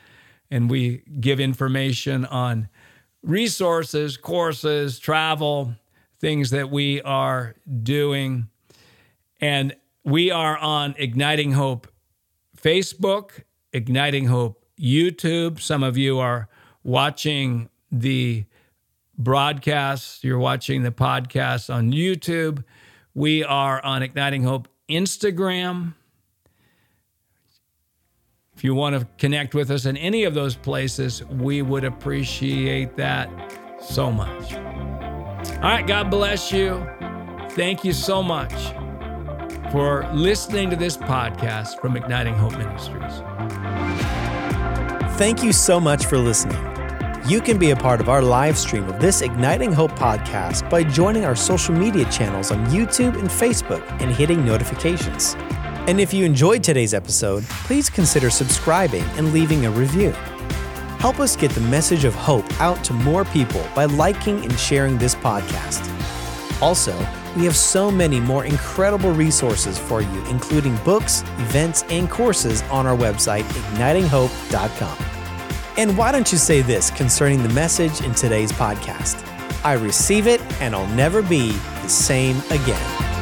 and 0.51 0.69
we 0.69 1.03
give 1.19 1.39
information 1.39 2.25
on 2.25 2.69
resources, 3.23 4.17
courses, 4.17 4.99
travel, 4.99 5.75
things 6.19 6.51
that 6.51 6.69
we 6.69 7.01
are 7.01 7.55
doing. 7.83 8.47
And 9.41 9.75
we 10.03 10.31
are 10.31 10.57
on 10.57 10.95
Igniting 10.97 11.53
Hope 11.53 11.87
Facebook, 12.55 13.43
Igniting 13.73 14.25
Hope 14.25 14.63
YouTube. 14.79 15.59
Some 15.59 15.83
of 15.83 15.97
you 15.97 16.19
are 16.19 16.47
watching 16.83 17.69
the 17.91 18.45
broadcast, 19.17 20.23
you're 20.23 20.39
watching 20.39 20.83
the 20.83 20.91
podcast 20.91 21.73
on 21.73 21.91
YouTube. 21.91 22.63
We 23.13 23.43
are 23.43 23.83
on 23.83 24.03
Igniting 24.03 24.43
Hope 24.43 24.67
Instagram. 24.89 25.93
If 28.55 28.63
you 28.63 28.73
want 28.73 28.97
to 28.97 29.05
connect 29.17 29.53
with 29.53 29.69
us 29.69 29.85
in 29.85 29.97
any 29.97 30.23
of 30.23 30.33
those 30.33 30.55
places, 30.55 31.23
we 31.25 31.61
would 31.61 31.83
appreciate 31.83 32.95
that 32.95 33.29
so 33.81 34.09
much. 34.09 34.53
All 34.53 35.61
right, 35.61 35.85
God 35.85 36.09
bless 36.09 36.51
you. 36.51 36.87
Thank 37.51 37.83
you 37.83 37.91
so 37.91 38.23
much 38.23 38.53
for 39.71 40.09
listening 40.13 40.69
to 40.69 40.77
this 40.77 40.95
podcast 40.95 41.79
from 41.81 41.97
Igniting 41.97 42.33
Hope 42.33 42.57
Ministries. 42.57 43.21
Thank 45.17 45.43
you 45.43 45.51
so 45.51 45.79
much 45.79 46.05
for 46.05 46.17
listening. 46.17 46.57
You 47.27 47.41
can 47.41 47.57
be 47.57 47.71
a 47.71 47.75
part 47.75 47.99
of 47.99 48.07
our 48.07 48.21
live 48.21 48.57
stream 48.57 48.87
of 48.87 49.01
this 49.01 49.21
Igniting 49.21 49.73
Hope 49.73 49.91
podcast 49.91 50.69
by 50.69 50.83
joining 50.83 51.25
our 51.25 51.35
social 51.35 51.73
media 51.73 52.05
channels 52.11 52.51
on 52.51 52.65
YouTube 52.67 53.19
and 53.19 53.29
Facebook 53.29 53.85
and 54.01 54.13
hitting 54.13 54.45
notifications. 54.45 55.35
And 55.87 55.99
if 55.99 56.13
you 56.13 56.25
enjoyed 56.25 56.63
today's 56.63 56.95
episode, 56.95 57.43
please 57.43 57.91
consider 57.91 58.31
subscribing 58.31 59.03
and 59.17 59.31
leaving 59.31 59.67
a 59.67 59.71
review. 59.71 60.11
Help 60.97 61.19
us 61.19 61.35
get 61.35 61.51
the 61.51 61.61
message 61.61 62.05
of 62.05 62.15
hope 62.15 62.45
out 62.59 62.83
to 62.85 62.93
more 62.93 63.23
people 63.25 63.63
by 63.75 63.85
liking 63.85 64.41
and 64.41 64.59
sharing 64.59 64.97
this 64.97 65.13
podcast. 65.13 65.91
Also, 66.59 66.97
we 67.37 67.45
have 67.45 67.55
so 67.55 67.91
many 67.91 68.19
more 68.19 68.45
incredible 68.45 69.11
resources 69.11 69.77
for 69.77 70.01
you, 70.01 70.25
including 70.25 70.75
books, 70.77 71.21
events, 71.37 71.83
and 71.89 72.09
courses 72.09 72.63
on 72.63 72.87
our 72.87 72.97
website, 72.97 73.43
ignitinghope.com. 73.43 74.97
And 75.77 75.95
why 75.95 76.11
don't 76.11 76.31
you 76.31 76.39
say 76.39 76.61
this 76.61 76.89
concerning 76.89 77.43
the 77.43 77.49
message 77.49 78.01
in 78.01 78.15
today's 78.15 78.51
podcast? 78.51 79.23
I 79.63 79.73
receive 79.73 80.25
it 80.25 80.41
and 80.61 80.73
I'll 80.73 80.87
never 80.95 81.21
be 81.21 81.51
the 81.51 81.89
same 81.89 82.37
again. 82.49 83.14